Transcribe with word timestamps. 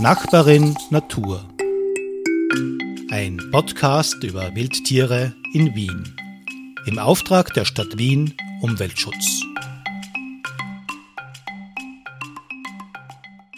Nachbarin 0.00 0.76
Natur. 0.90 1.44
Ein 3.10 3.40
Podcast 3.50 4.22
über 4.22 4.54
Wildtiere 4.54 5.34
in 5.52 5.74
Wien. 5.74 6.14
Im 6.86 7.00
Auftrag 7.00 7.52
der 7.54 7.64
Stadt 7.64 7.98
Wien 7.98 8.32
Umweltschutz. 8.60 9.42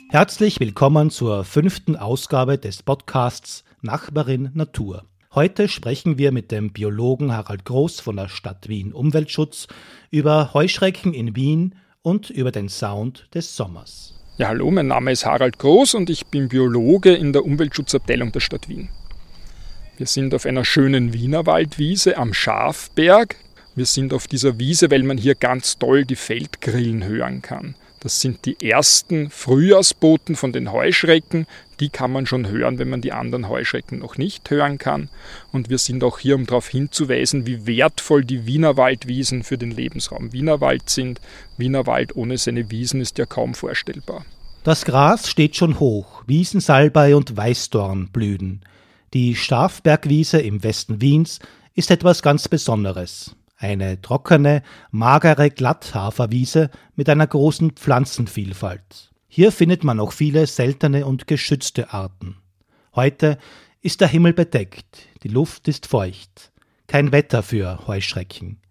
Herzlich 0.09 0.61
willkommen 0.61 1.11
zur 1.11 1.45
fünften 1.45 1.97
Ausgabe 1.97 2.57
des 2.57 2.83
Podcasts 2.83 3.63
Nachbarin 3.83 4.51
Natur. 4.55 5.05
Heute 5.35 5.69
sprechen 5.69 6.17
wir 6.17 6.33
mit 6.33 6.51
dem 6.51 6.73
Biologen 6.73 7.37
Harald 7.37 7.67
Groß 7.67 8.01
von 8.01 8.17
der 8.17 8.31
Stadt 8.31 8.67
Wien 8.67 8.95
Umweltschutz 8.95 9.67
über 10.11 10.55
Heuschrecken 10.55 11.13
in 11.13 11.37
Wien 11.37 11.75
und 12.01 12.31
über 12.31 12.51
den 12.51 12.71
Sound 12.71 13.29
des 13.35 13.55
Sommers. 13.55 14.20
Ja, 14.41 14.49
hallo, 14.49 14.71
mein 14.71 14.87
Name 14.87 15.13
ist 15.13 15.27
Harald 15.27 15.59
Groß 15.59 15.93
und 15.93 16.09
ich 16.09 16.29
bin 16.29 16.49
Biologe 16.49 17.13
in 17.13 17.35
der 17.35 17.45
Umweltschutzabteilung 17.45 18.33
der 18.33 18.41
Stadt 18.41 18.71
Wien. 18.71 18.89
Wir 19.99 20.07
sind 20.07 20.35
auf 20.35 20.47
einer 20.47 20.65
schönen 20.65 21.13
Wienerwaldwiese 21.13 22.17
am 22.17 22.33
Schafberg. 22.33 23.37
Wir 23.81 23.87
sind 23.87 24.13
auf 24.13 24.27
dieser 24.27 24.59
Wiese, 24.59 24.91
weil 24.91 25.03
man 25.05 25.17
hier 25.17 25.35
ganz 25.35 25.79
toll 25.79 26.05
die 26.05 26.15
Feldgrillen 26.15 27.03
hören 27.03 27.41
kann. 27.41 27.77
Das 28.01 28.21
sind 28.21 28.45
die 28.45 28.61
ersten 28.61 29.31
Frühjahrsboten 29.31 30.37
von 30.37 30.53
den 30.53 30.71
Heuschrecken. 30.71 31.47
Die 31.81 31.89
kann 31.89 32.13
man 32.13 32.27
schon 32.27 32.47
hören, 32.47 32.79
wenn 32.79 32.91
man 32.91 33.01
die 33.01 33.13
anderen 33.13 33.49
Heuschrecken 33.49 33.99
noch 33.99 34.19
nicht 34.19 34.51
hören 34.51 34.77
kann. 34.77 35.09
Und 35.51 35.71
wir 35.71 35.79
sind 35.79 36.05
auch 36.05 36.19
hier, 36.19 36.35
um 36.35 36.45
darauf 36.45 36.69
hinzuweisen, 36.69 37.47
wie 37.47 37.67
wertvoll 37.67 38.23
die 38.23 38.45
Wienerwaldwiesen 38.45 39.45
für 39.45 39.57
den 39.57 39.71
Lebensraum 39.71 40.35
Wienerwald 40.35 40.91
sind. 40.91 41.19
Wienerwald 41.57 42.15
ohne 42.17 42.37
seine 42.37 42.71
Wiesen 42.71 43.01
ist 43.01 43.17
ja 43.17 43.25
kaum 43.25 43.55
vorstellbar. 43.55 44.27
Das 44.63 44.85
Gras 44.85 45.27
steht 45.27 45.57
schon 45.57 45.81
hoch, 45.81 46.23
Wiesensalbei 46.27 47.17
und 47.17 47.35
Weißdorn 47.35 48.11
blühen. 48.13 48.61
Die 49.15 49.37
Stafbergwiese 49.37 50.39
im 50.39 50.63
Westen 50.63 51.01
Wiens 51.01 51.39
ist 51.75 51.91
etwas 51.91 52.21
ganz 52.21 52.47
Besonderes. 52.47 53.37
Eine 53.63 54.01
trockene, 54.01 54.63
magere 54.91 55.51
Glatthaferwiese 55.51 56.71
mit 56.97 57.11
einer 57.11 57.27
großen 57.27 57.73
Pflanzenvielfalt. 57.73 59.13
Hier 59.29 59.53
findet 59.53 59.85
man 59.85 60.01
auch 60.01 60.13
viele 60.13 60.47
seltene 60.47 61.05
und 61.05 61.27
geschützte 61.27 61.93
Arten. 61.93 62.39
Heute 62.95 63.37
ist 63.83 64.01
der 64.01 64.09
Himmel 64.09 64.33
bedeckt, 64.33 65.09
die 65.23 65.29
Luft 65.29 65.69
ist 65.69 65.87
feucht. 65.87 66.53
Kein 66.87 67.13
Wetter 67.13 67.43
für 67.43 67.87
Heuschrecken. 67.87 68.63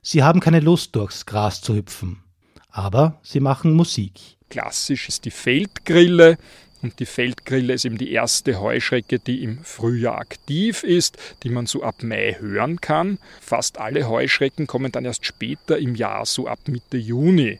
Sie 0.00 0.22
haben 0.22 0.40
keine 0.40 0.60
Lust, 0.60 0.96
durchs 0.96 1.26
Gras 1.26 1.60
zu 1.60 1.74
hüpfen. 1.74 2.22
Aber 2.70 3.20
sie 3.22 3.40
machen 3.40 3.74
Musik. 3.74 4.38
Klassisch 4.48 5.10
ist 5.10 5.26
die 5.26 5.30
Feldgrille, 5.30 6.38
und 6.80 7.00
die 7.00 7.06
Feldgrille 7.06 7.72
ist 7.74 7.84
eben 7.84 7.98
die 7.98 8.12
erste 8.12 8.60
Heuschrecke, 8.60 9.18
die 9.18 9.42
im 9.42 9.58
Frühjahr 9.64 10.18
aktiv 10.18 10.84
ist, 10.84 11.18
die 11.42 11.50
man 11.50 11.66
so 11.66 11.82
ab 11.82 12.02
Mai 12.02 12.36
hören 12.38 12.80
kann. 12.80 13.18
Fast 13.40 13.78
alle 13.78 14.08
Heuschrecken 14.08 14.66
kommen 14.66 14.92
dann 14.92 15.04
erst 15.04 15.26
später 15.26 15.78
im 15.78 15.96
Jahr, 15.96 16.24
so 16.24 16.46
ab 16.46 16.60
Mitte 16.66 16.96
Juni. 16.96 17.58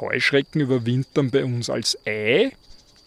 Heuschrecken 0.00 0.60
überwintern 0.60 1.30
bei 1.30 1.44
uns 1.44 1.68
als 1.68 1.98
Ei. 2.06 2.52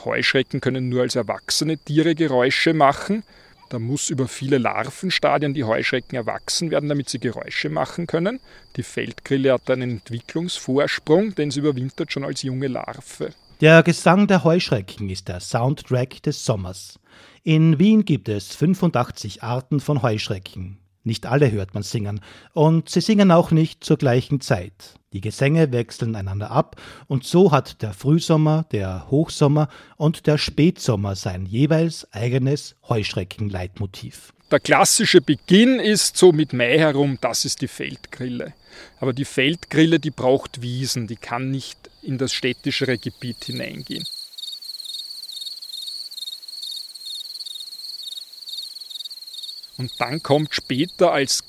Heuschrecken 0.03 0.61
können 0.61 0.87
nur 0.89 1.01
als 1.01 1.15
erwachsene 1.15 1.77
Tiere 1.77 2.13
Geräusche 2.13 2.73
machen. 2.73 3.23
Da 3.69 3.79
muss 3.79 4.09
über 4.09 4.27
viele 4.27 4.59
Larvenstadien 4.59 5.53
die 5.53 5.65
Heuschrecken 5.65 6.15
erwachsen 6.15 6.71
werden, 6.71 6.87
damit 6.87 7.09
sie 7.09 7.19
Geräusche 7.19 7.69
machen 7.69 8.07
können. 8.07 8.39
Die 8.77 8.83
Feldgrille 8.83 9.51
hat 9.51 9.69
einen 9.69 9.91
Entwicklungsvorsprung, 9.91 11.35
denn 11.35 11.51
sie 11.51 11.59
überwintert 11.59 12.13
schon 12.13 12.23
als 12.23 12.43
junge 12.43 12.67
Larve. 12.67 13.33
Der 13.59 13.81
Gesang 13.81 14.27
der 14.27 14.43
Heuschrecken 14.43 15.09
ist 15.09 15.29
der 15.29 15.39
Soundtrack 15.39 16.21
des 16.21 16.45
Sommers. 16.45 16.99
In 17.41 17.79
Wien 17.79 18.05
gibt 18.05 18.29
es 18.29 18.53
85 18.55 19.41
Arten 19.41 19.79
von 19.79 20.03
Heuschrecken. 20.03 20.77
Nicht 21.03 21.25
alle 21.25 21.51
hört 21.51 21.73
man 21.73 21.81
singen, 21.81 22.21
und 22.53 22.87
sie 22.87 23.01
singen 23.01 23.31
auch 23.31 23.49
nicht 23.49 23.83
zur 23.83 23.97
gleichen 23.97 24.41
Zeit. 24.41 24.99
Die 25.11 25.21
Gesänge 25.21 25.71
wechseln 25.71 26.15
einander 26.15 26.51
ab, 26.51 26.75
und 27.07 27.23
so 27.23 27.51
hat 27.51 27.81
der 27.81 27.93
Frühsommer, 27.93 28.67
der 28.71 29.09
Hochsommer 29.09 29.69
und 29.95 30.27
der 30.27 30.37
Spätsommer 30.37 31.15
sein 31.15 31.47
jeweils 31.47 32.07
eigenes 32.13 32.75
Heuschreckenleitmotiv. 32.87 34.33
Der 34.49 34.59
klassische 34.61 35.19
Beginn 35.19 35.79
ist 35.79 36.15
so 36.15 36.31
mit 36.31 36.53
Mai 36.53 36.77
herum, 36.77 37.17
das 37.19 37.43
ist 37.43 37.61
die 37.61 37.67
Feldgrille. 37.67 38.53
Aber 38.99 39.11
die 39.11 39.25
Feldgrille, 39.25 39.99
die 39.99 40.11
braucht 40.11 40.61
Wiesen, 40.61 41.07
die 41.07 41.17
kann 41.17 41.51
nicht 41.51 41.77
in 42.01 42.17
das 42.17 42.31
städtischere 42.31 42.97
Gebiet 42.97 43.43
hineingehen. 43.43 44.05
Und 49.77 49.91
dann 49.99 50.23
kommt 50.23 50.55
später 50.55 51.11
als 51.11 51.43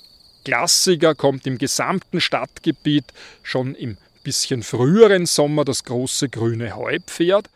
Klassiker, 0.44 1.14
kommt 1.14 1.46
im 1.46 1.56
gesamten 1.56 2.20
Stadtgebiet 2.20 3.04
schon 3.42 3.74
im 3.74 3.96
bisschen 4.22 4.62
früheren 4.62 5.24
Sommer 5.24 5.64
das 5.64 5.84
große 5.84 6.28
grüne 6.28 6.76
Heupferd. 6.76 7.48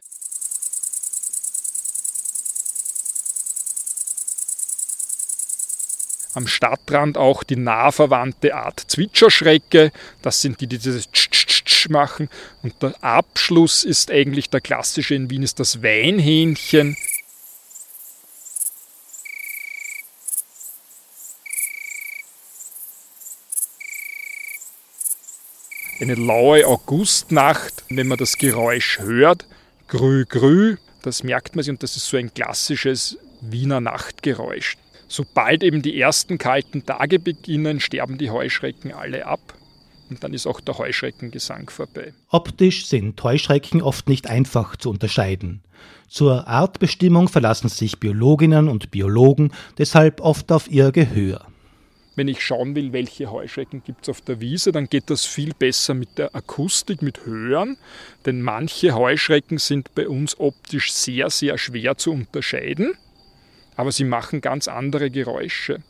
Am 6.34 6.46
Stadtrand 6.46 7.18
auch 7.18 7.42
die 7.42 7.56
nah 7.56 7.92
verwandte 7.92 8.54
Art 8.54 8.80
Zwitscherschrecke. 8.80 9.92
Das 10.22 10.40
sind 10.40 10.60
die, 10.60 10.66
die 10.66 10.78
dieses 10.78 11.10
Tsch 11.12 11.28
-tsch 11.30 11.64
Tsch 11.64 11.88
machen. 11.90 12.30
Und 12.62 12.82
der 12.82 12.94
Abschluss 13.02 13.84
ist 13.84 14.10
eigentlich 14.10 14.48
der 14.48 14.60
klassische 14.60 15.14
in 15.14 15.28
Wien, 15.30 15.42
ist 15.42 15.60
das 15.60 15.82
Weinhähnchen. 15.82 16.96
Eine 26.00 26.14
laue 26.14 26.66
Augustnacht, 26.66 27.84
wenn 27.88 28.08
man 28.08 28.18
das 28.18 28.36
Geräusch 28.36 28.98
hört, 28.98 29.46
grü 29.86 30.24
grü, 30.24 30.78
das 31.02 31.22
merkt 31.22 31.54
man 31.54 31.62
sich 31.62 31.70
und 31.70 31.82
das 31.82 31.96
ist 31.96 32.06
so 32.06 32.16
ein 32.16 32.34
klassisches 32.34 33.18
Wiener 33.40 33.80
Nachtgeräusch. 33.80 34.76
Sobald 35.12 35.62
eben 35.62 35.82
die 35.82 36.00
ersten 36.00 36.38
kalten 36.38 36.86
Tage 36.86 37.18
beginnen, 37.18 37.80
sterben 37.80 38.16
die 38.16 38.30
Heuschrecken 38.30 38.94
alle 38.94 39.26
ab 39.26 39.52
und 40.08 40.24
dann 40.24 40.32
ist 40.32 40.46
auch 40.46 40.58
der 40.58 40.78
Heuschreckengesang 40.78 41.68
vorbei. 41.68 42.14
Optisch 42.30 42.86
sind 42.86 43.22
Heuschrecken 43.22 43.82
oft 43.82 44.08
nicht 44.08 44.26
einfach 44.26 44.74
zu 44.74 44.88
unterscheiden. 44.88 45.60
Zur 46.08 46.48
Artbestimmung 46.48 47.28
verlassen 47.28 47.68
sich 47.68 48.00
Biologinnen 48.00 48.70
und 48.70 48.90
Biologen 48.90 49.52
deshalb 49.76 50.22
oft 50.22 50.50
auf 50.50 50.70
ihr 50.70 50.92
Gehör. 50.92 51.46
Wenn 52.16 52.28
ich 52.28 52.40
schauen 52.40 52.74
will, 52.74 52.94
welche 52.94 53.30
Heuschrecken 53.30 53.82
gibt 53.84 54.04
es 54.04 54.08
auf 54.08 54.22
der 54.22 54.40
Wiese, 54.40 54.72
dann 54.72 54.86
geht 54.88 55.10
das 55.10 55.26
viel 55.26 55.52
besser 55.52 55.92
mit 55.92 56.16
der 56.16 56.34
Akustik, 56.34 57.02
mit 57.02 57.26
Hören. 57.26 57.76
Denn 58.24 58.40
manche 58.40 58.94
Heuschrecken 58.94 59.58
sind 59.58 59.94
bei 59.94 60.08
uns 60.08 60.40
optisch 60.40 60.90
sehr, 60.90 61.28
sehr 61.28 61.58
schwer 61.58 61.98
zu 61.98 62.12
unterscheiden 62.12 62.94
aber 63.76 63.92
sie 63.92 64.04
machen 64.04 64.40
ganz 64.40 64.68
andere 64.68 65.10
Geräusche. 65.10 65.80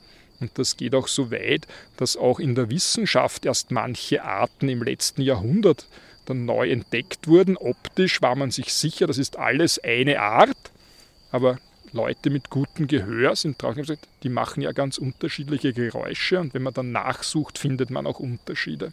Und 0.41 0.59
das 0.59 0.77
geht 0.77 0.95
auch 0.95 1.09
so 1.09 1.31
weit, 1.31 1.67
dass 1.97 2.17
auch 2.17 2.41
in 2.41 2.55
der 2.55 2.69
Wissenschaft 2.71 3.47
erst 3.47 3.71
manche 3.71 4.25
Arten 4.25 4.69
im 4.69 4.83
letzten 4.83 5.23
Jahrhundert 5.23 5.87
dann 6.27 6.45
neu 6.45 6.71
entdeckt 6.71 7.29
wurden. 7.29 7.57
Optisch 7.57 8.23
war 8.23 8.35
man 8.35 8.51
sich 8.51 8.73
sicher, 8.73 9.07
das 9.07 9.19
ist 9.19 9.39
alles 9.39 9.79
eine 9.79 10.21
Art, 10.21 10.73
aber 11.31 11.59
Leute 11.93 12.31
mit 12.31 12.51
gutem 12.51 12.87
Gehör 12.87 13.37
sind 13.37 13.63
drauf 13.63 13.75
gesagt, 13.75 14.09
die 14.23 14.29
machen 14.29 14.63
ja 14.63 14.73
ganz 14.73 14.99
unterschiedliche 14.99 15.73
Geräusche 15.73 16.41
und 16.41 16.55
wenn 16.55 16.63
man 16.63 16.75
dann 16.75 16.93
nachsucht, 16.93 17.59
findet 17.59 17.91
man 17.91 18.07
auch 18.07 18.19
Unterschiede. 18.19 18.93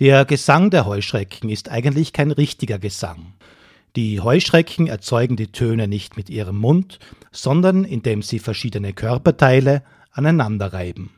Der 0.00 0.24
Gesang 0.24 0.70
der 0.70 0.86
Heuschrecken 0.86 1.50
ist 1.50 1.68
eigentlich 1.68 2.12
kein 2.12 2.30
richtiger 2.30 2.78
Gesang. 2.78 3.34
Die 3.98 4.20
Heuschrecken 4.20 4.86
erzeugen 4.86 5.34
die 5.34 5.50
Töne 5.50 5.88
nicht 5.88 6.16
mit 6.16 6.30
ihrem 6.30 6.56
Mund, 6.56 7.00
sondern 7.32 7.82
indem 7.82 8.22
sie 8.22 8.38
verschiedene 8.38 8.92
Körperteile 8.92 9.82
aneinander 10.12 10.72
reiben. 10.72 11.10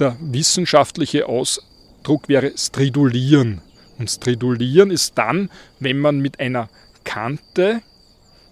Der 0.00 0.16
wissenschaftliche 0.20 1.28
Ausdruck 1.28 2.28
wäre 2.28 2.54
Stridulieren. 2.56 3.60
Und 4.00 4.10
Stridulieren 4.10 4.90
ist 4.90 5.16
dann, 5.16 5.48
wenn 5.78 6.00
man 6.00 6.18
mit 6.18 6.40
einer 6.40 6.68
Kante 7.04 7.82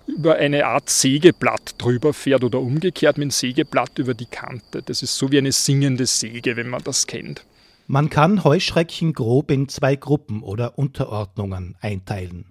über 0.07 0.37
eine 0.37 0.67
Art 0.67 0.89
Sägeblatt 0.89 1.75
drüber 1.77 2.15
fährt 2.15 2.45
oder 2.45 2.61
umgekehrt 2.61 3.19
mit 3.19 3.25
dem 3.25 3.31
Sägeblatt 3.33 3.99
über 3.99 4.15
die 4.15 4.27
Kante. 4.27 4.81
Das 4.81 5.03
ist 5.03 5.17
so 5.17 5.33
wie 5.33 5.39
eine 5.39 5.51
singende 5.51 6.07
Säge, 6.07 6.57
wenn 6.57 6.69
man 6.69 6.85
das 6.85 7.09
kennt. 7.09 7.45
Man 7.89 8.11
kann 8.11 8.45
Heuschrecken 8.45 9.13
grob 9.13 9.51
in 9.51 9.69
zwei 9.69 9.97
Gruppen 9.97 10.45
oder 10.45 10.79
Unterordnungen 10.79 11.75
einteilen. 11.81 12.45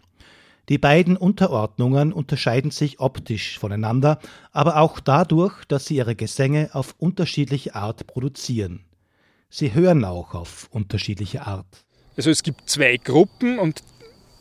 Die 0.70 0.78
beiden 0.78 1.18
Unterordnungen 1.18 2.14
unterscheiden 2.14 2.70
sich 2.70 3.00
optisch 3.00 3.58
voneinander, 3.58 4.20
aber 4.52 4.78
auch 4.78 5.00
dadurch, 5.00 5.66
dass 5.66 5.88
sie 5.88 5.96
ihre 5.96 6.16
Gesänge 6.16 6.70
auf 6.74 6.94
unterschiedliche 7.00 7.74
Art 7.74 8.06
produzieren. 8.06 8.86
Sie 9.50 9.74
hören 9.74 10.06
auch 10.06 10.36
auf 10.36 10.70
unterschiedliche 10.72 11.48
Art. 11.48 11.66
Also 12.16 12.30
es 12.30 12.44
gibt 12.44 12.70
zwei 12.70 12.98
Gruppen 12.98 13.58
und 13.58 13.82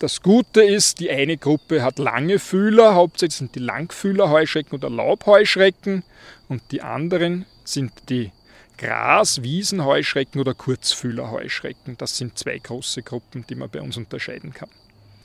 Das 0.00 0.22
Gute 0.22 0.62
ist, 0.62 1.00
die 1.00 1.10
eine 1.10 1.36
Gruppe 1.36 1.82
hat 1.82 1.98
lange 1.98 2.38
Fühler, 2.38 2.94
hauptsächlich 2.94 3.36
sind 3.36 3.54
die 3.56 3.60
Langfühlerheuschrecken 3.60 4.78
oder 4.78 4.90
Laubheuschrecken 4.90 6.04
und 6.48 6.62
die 6.70 6.82
anderen 6.82 7.46
sind 7.64 7.90
die 8.08 8.30
Gras-, 8.76 9.42
Wiesenheuschrecken 9.42 10.40
oder 10.40 10.54
Kurzfühlerheuschrecken. 10.54 11.96
Das 11.98 12.16
sind 12.16 12.38
zwei 12.38 12.58
große 12.58 13.02
Gruppen, 13.02 13.44
die 13.48 13.56
man 13.56 13.70
bei 13.70 13.80
uns 13.80 13.96
unterscheiden 13.96 14.52
kann. 14.52 14.70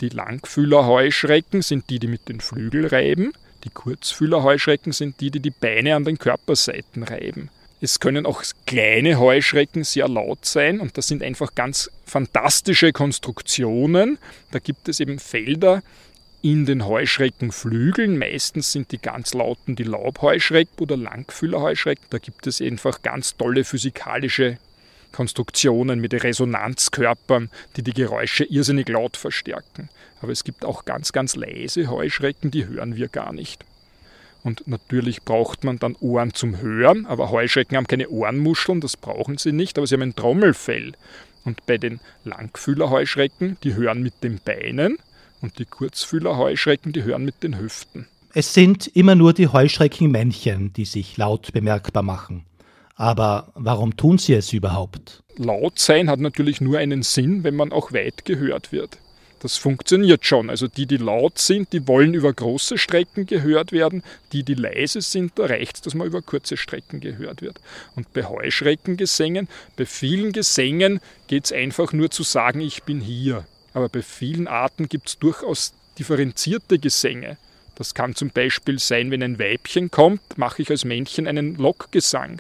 Die 0.02 0.10
Langfühlerheuschrecken 0.10 1.62
sind 1.62 1.90
die, 1.90 2.00
die 2.00 2.08
mit 2.08 2.28
den 2.30 2.42
Flügeln 2.42 2.86
reiben. 2.86 3.34
Die 3.64 3.70
Kurzfühlerheuschrecken 3.70 4.92
sind 4.92 5.22
die, 5.22 5.32
die 5.32 5.40
die 5.40 5.52
Beine 5.52 5.96
an 5.96 6.04
den 6.04 6.18
Körperseiten 6.18 7.04
reiben. 7.04 7.50
Es 7.80 8.00
können 8.00 8.26
auch 8.26 8.44
kleine 8.66 9.20
Heuschrecken 9.20 9.84
sehr 9.84 10.08
laut 10.08 10.46
sein 10.46 10.80
und 10.80 10.98
das 10.98 11.08
sind 11.08 11.22
einfach 11.22 11.54
ganz 11.54 11.92
fantastische 12.06 12.94
Konstruktionen. 12.94 14.18
Da 14.52 14.60
gibt 14.60 14.88
es 14.88 15.00
eben 15.02 15.20
Felder 15.20 15.84
in 16.42 16.66
den 16.66 16.86
Heuschreckenflügeln. 16.86 18.18
Meistens 18.18 18.72
sind 18.72 18.92
die 18.92 19.00
ganz 19.00 19.34
lauten 19.34 19.76
die 19.76 19.84
Laubheuschrecken 19.84 20.80
oder 20.80 20.96
Langfühlerheuschrecken. 20.96 22.06
Da 22.10 22.20
gibt 22.20 22.48
es 22.48 22.62
einfach 22.62 23.02
ganz 23.02 23.36
tolle 23.36 23.64
physikalische 23.64 24.58
Konstruktionen 25.14 26.02
mit 26.02 26.14
Resonanzkörpern, 26.14 27.50
die 27.78 27.84
die 27.84 27.94
Geräusche 27.94 28.44
irrsinnig 28.44 28.90
laut 28.90 29.16
verstärken. 29.16 29.88
Aber 30.22 30.34
es 30.34 30.44
gibt 30.44 30.66
auch 30.66 30.84
ganz, 30.84 31.14
ganz 31.14 31.38
leise 31.38 31.90
Heuschrecken, 31.90 32.52
die 32.52 32.66
hören 32.66 32.98
wir 32.98 33.08
gar 33.08 33.32
nicht. 33.32 33.64
Und 34.44 34.68
natürlich 34.68 35.22
braucht 35.24 35.64
man 35.64 35.80
dann 35.80 35.96
Ohren 36.02 36.34
zum 36.34 36.60
Hören, 36.60 37.06
aber 37.06 37.32
Heuschrecken 37.32 37.78
haben 37.78 37.88
keine 37.88 38.10
Ohrenmuscheln, 38.10 38.82
das 38.82 38.98
brauchen 38.98 39.38
sie 39.38 39.54
nicht, 39.54 39.78
aber 39.78 39.88
sie 39.88 39.96
haben 39.96 40.02
ein 40.02 40.16
Trommelfell. 40.16 40.94
Und 41.46 41.66
bei 41.66 41.78
den 41.78 42.02
Langfühlerheuschrecken, 42.26 43.58
die 43.64 43.76
hören 43.76 44.04
mit 44.04 44.24
den 44.24 44.40
Beinen 44.44 44.98
und 45.42 45.60
die 45.60 45.66
Kurzfühlerheuschrecken, 45.66 46.92
die 46.92 47.04
hören 47.04 47.24
mit 47.24 47.44
den 47.44 47.58
Hüften. 47.60 48.08
Es 48.34 48.54
sind 48.54 48.88
immer 48.88 49.16
nur 49.16 49.34
die 49.34 49.48
Heuschreckenmännchen, 49.48 50.74
die 50.74 50.86
sich 50.86 51.18
laut 51.18 51.54
bemerkbar 51.54 52.04
machen. 52.04 52.46
Aber 52.96 53.52
warum 53.56 53.98
tun 53.98 54.18
sie 54.18 54.34
es 54.34 54.54
überhaupt? 54.54 55.24
Laut 55.36 55.80
sein 55.80 56.10
hat 56.10 56.20
natürlich 56.20 56.62
nur 56.62 56.78
einen 56.78 57.02
Sinn, 57.02 57.44
wenn 57.44 57.56
man 57.56 57.72
auch 57.72 57.92
weit 57.92 58.26
gehört 58.26 58.72
wird. 58.72 58.98
Das 59.44 59.58
funktioniert 59.58 60.26
schon. 60.26 60.50
Also 60.50 60.70
die, 60.70 60.86
die 60.86 60.96
laut 60.96 61.38
sind, 61.38 61.74
die 61.74 61.86
wollen 61.86 62.14
über 62.14 62.32
große 62.32 62.78
Strecken 62.78 63.26
gehört 63.26 63.74
werden. 63.74 64.02
Die, 64.32 64.44
die 64.44 64.54
leise 64.54 65.02
sind, 65.02 65.34
da 65.36 65.48
reicht 65.48 65.76
es, 65.76 65.82
dass 65.82 65.96
man 65.96 66.08
über 66.08 66.22
kurze 66.22 66.56
Strecken 66.56 67.02
gehört 67.02 67.42
wird. 67.42 67.60
Und 67.98 68.14
bei 68.14 68.24
Heuschreckengesängen, 68.24 69.50
bei 69.76 69.86
vielen 69.86 70.32
Gesängen 70.32 71.02
geht 71.28 71.46
es 71.46 71.52
einfach 71.52 71.92
nur 71.92 72.10
zu 72.10 72.24
sagen, 72.24 72.62
ich 72.62 72.84
bin 72.84 73.02
hier. 73.02 73.46
Aber 73.74 73.90
bei 73.90 74.02
vielen 74.02 74.48
Arten 74.48 74.88
gibt 74.88 75.10
es 75.10 75.20
durchaus 75.20 75.74
differenzierte 76.00 76.80
Gesänge. 76.80 77.38
Das 77.76 77.94
kann 77.96 78.16
zum 78.16 78.30
Beispiel 78.30 78.80
sein, 78.80 79.12
wenn 79.12 79.24
ein 79.24 79.40
Weibchen 79.40 79.92
kommt, 79.92 80.38
mache 80.38 80.62
ich 80.62 80.70
als 80.70 80.86
Männchen 80.86 81.28
einen 81.28 81.56
Lockgesang. 81.56 82.40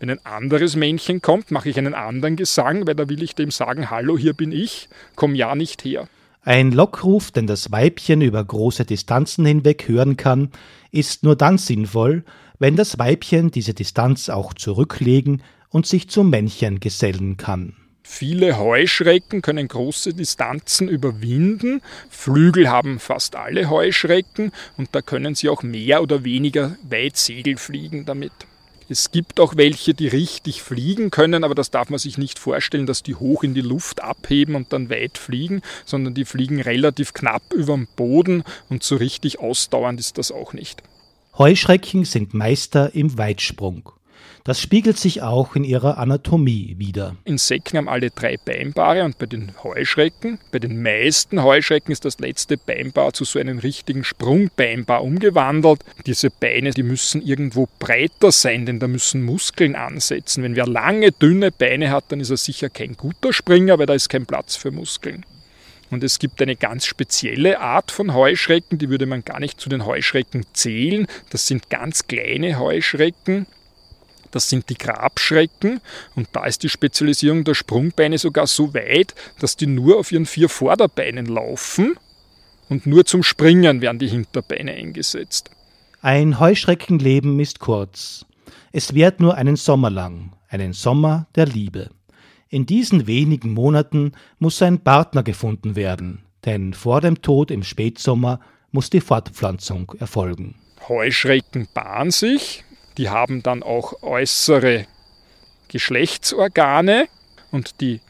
Wenn 0.00 0.10
ein 0.10 0.24
anderes 0.24 0.76
Männchen 0.76 1.22
kommt, 1.22 1.50
mache 1.50 1.68
ich 1.68 1.78
einen 1.78 1.94
anderen 1.94 2.36
Gesang, 2.36 2.86
weil 2.86 2.94
da 2.94 3.08
will 3.08 3.22
ich 3.22 3.34
dem 3.34 3.50
sagen, 3.50 3.90
hallo, 3.90 4.16
hier 4.16 4.32
bin 4.32 4.52
ich, 4.52 4.88
komm 5.16 5.34
ja 5.34 5.54
nicht 5.54 5.84
her. 5.84 6.08
Ein 6.42 6.70
Lockruf, 6.72 7.30
den 7.30 7.46
das 7.46 7.72
Weibchen 7.72 8.22
über 8.22 8.42
große 8.44 8.84
Distanzen 8.84 9.44
hinweg 9.44 9.88
hören 9.88 10.16
kann, 10.16 10.50
ist 10.92 11.24
nur 11.24 11.36
dann 11.36 11.58
sinnvoll, 11.58 12.24
wenn 12.58 12.76
das 12.76 12.98
Weibchen 12.98 13.50
diese 13.50 13.74
Distanz 13.74 14.28
auch 14.28 14.54
zurücklegen 14.54 15.42
und 15.68 15.86
sich 15.86 16.08
zum 16.08 16.30
Männchen 16.30 16.80
gesellen 16.80 17.36
kann. 17.36 17.74
Viele 18.02 18.56
Heuschrecken 18.56 19.42
können 19.42 19.68
große 19.68 20.14
Distanzen 20.14 20.88
überwinden. 20.88 21.82
Flügel 22.08 22.70
haben 22.70 22.98
fast 23.00 23.36
alle 23.36 23.68
Heuschrecken 23.68 24.52
und 24.78 24.88
da 24.92 25.02
können 25.02 25.34
sie 25.34 25.50
auch 25.50 25.62
mehr 25.62 26.02
oder 26.02 26.24
weniger 26.24 26.76
weit 26.88 27.18
Segel 27.18 27.58
fliegen 27.58 28.06
damit. 28.06 28.32
Es 28.90 29.10
gibt 29.10 29.38
auch 29.38 29.56
welche, 29.56 29.92
die 29.92 30.08
richtig 30.08 30.62
fliegen 30.62 31.10
können, 31.10 31.44
aber 31.44 31.54
das 31.54 31.70
darf 31.70 31.90
man 31.90 31.98
sich 31.98 32.16
nicht 32.16 32.38
vorstellen, 32.38 32.86
dass 32.86 33.02
die 33.02 33.14
hoch 33.14 33.42
in 33.42 33.52
die 33.52 33.60
Luft 33.60 34.02
abheben 34.02 34.54
und 34.54 34.72
dann 34.72 34.88
weit 34.88 35.18
fliegen, 35.18 35.60
sondern 35.84 36.14
die 36.14 36.24
fliegen 36.24 36.62
relativ 36.62 37.12
knapp 37.12 37.52
über 37.52 37.74
dem 37.74 37.86
Boden 37.96 38.44
und 38.70 38.82
so 38.82 38.96
richtig 38.96 39.40
ausdauernd 39.40 40.00
ist 40.00 40.16
das 40.16 40.32
auch 40.32 40.54
nicht. 40.54 40.82
Heuschrecken 41.36 42.06
sind 42.06 42.32
Meister 42.32 42.94
im 42.94 43.18
Weitsprung. 43.18 43.92
Das 44.48 44.62
spiegelt 44.62 44.96
sich 44.96 45.20
auch 45.20 45.56
in 45.56 45.62
ihrer 45.62 45.98
Anatomie 45.98 46.76
wider. 46.78 47.16
Insekten 47.26 47.76
haben 47.76 47.86
alle 47.86 48.08
drei 48.08 48.38
Beinpaare 48.38 49.04
und 49.04 49.18
bei 49.18 49.26
den 49.26 49.52
Heuschrecken, 49.62 50.38
bei 50.50 50.58
den 50.58 50.80
meisten 50.80 51.42
Heuschrecken 51.42 51.92
ist 51.92 52.06
das 52.06 52.18
letzte 52.18 52.56
Beinpaar 52.56 53.12
zu 53.12 53.24
so 53.24 53.38
einem 53.38 53.58
richtigen 53.58 54.04
Sprungbeinpaar 54.04 55.04
umgewandelt. 55.04 55.84
Diese 56.06 56.30
Beine, 56.30 56.70
die 56.70 56.82
müssen 56.82 57.20
irgendwo 57.20 57.68
breiter 57.78 58.32
sein, 58.32 58.64
denn 58.64 58.78
da 58.78 58.88
müssen 58.88 59.22
Muskeln 59.22 59.76
ansetzen. 59.76 60.42
Wenn 60.42 60.56
wer 60.56 60.66
lange, 60.66 61.12
dünne 61.12 61.52
Beine 61.52 61.90
hat, 61.90 62.04
dann 62.08 62.20
ist 62.20 62.30
er 62.30 62.38
sicher 62.38 62.70
kein 62.70 62.96
guter 62.96 63.34
Springer, 63.34 63.78
weil 63.78 63.84
da 63.84 63.92
ist 63.92 64.08
kein 64.08 64.24
Platz 64.24 64.56
für 64.56 64.70
Muskeln. 64.70 65.26
Und 65.90 66.02
es 66.02 66.18
gibt 66.18 66.40
eine 66.40 66.56
ganz 66.56 66.86
spezielle 66.86 67.60
Art 67.60 67.90
von 67.90 68.14
Heuschrecken, 68.14 68.78
die 68.78 68.88
würde 68.88 69.04
man 69.04 69.26
gar 69.26 69.40
nicht 69.40 69.60
zu 69.60 69.68
den 69.68 69.84
Heuschrecken 69.84 70.46
zählen. 70.54 71.06
Das 71.28 71.46
sind 71.46 71.68
ganz 71.68 72.06
kleine 72.06 72.58
Heuschrecken, 72.58 73.46
das 74.30 74.48
sind 74.48 74.68
die 74.68 74.76
Grabschrecken 74.76 75.80
und 76.14 76.28
da 76.32 76.44
ist 76.44 76.62
die 76.62 76.68
Spezialisierung 76.68 77.44
der 77.44 77.54
Sprungbeine 77.54 78.18
sogar 78.18 78.46
so 78.46 78.74
weit, 78.74 79.14
dass 79.40 79.56
die 79.56 79.66
nur 79.66 79.98
auf 79.98 80.12
ihren 80.12 80.26
vier 80.26 80.48
Vorderbeinen 80.48 81.26
laufen 81.26 81.96
und 82.68 82.86
nur 82.86 83.04
zum 83.04 83.22
Springen 83.22 83.80
werden 83.80 83.98
die 83.98 84.08
Hinterbeine 84.08 84.72
eingesetzt. 84.72 85.50
Ein 86.00 86.38
Heuschreckenleben 86.38 87.40
ist 87.40 87.58
kurz. 87.58 88.24
Es 88.72 88.94
währt 88.94 89.20
nur 89.20 89.34
einen 89.34 89.56
Sommer 89.56 89.90
lang, 89.90 90.32
einen 90.48 90.72
Sommer 90.72 91.26
der 91.34 91.46
Liebe. 91.46 91.90
In 92.50 92.66
diesen 92.66 93.06
wenigen 93.06 93.52
Monaten 93.52 94.12
muss 94.38 94.62
ein 94.62 94.78
Partner 94.78 95.22
gefunden 95.22 95.76
werden, 95.76 96.22
denn 96.44 96.72
vor 96.72 97.00
dem 97.00 97.20
Tod 97.20 97.50
im 97.50 97.62
Spätsommer 97.62 98.40
muss 98.70 98.90
die 98.90 99.00
Fortpflanzung 99.00 99.92
erfolgen. 99.98 100.54
Heuschrecken 100.88 101.66
paaren 101.72 102.10
sich, 102.10 102.64
die 102.98 103.08
haben 103.08 103.42
dann 103.42 103.62
auch 103.62 104.02
äußere 104.02 104.86
Geschlechtsorgane 105.68 107.08
und 107.50 107.80
die 107.80 108.00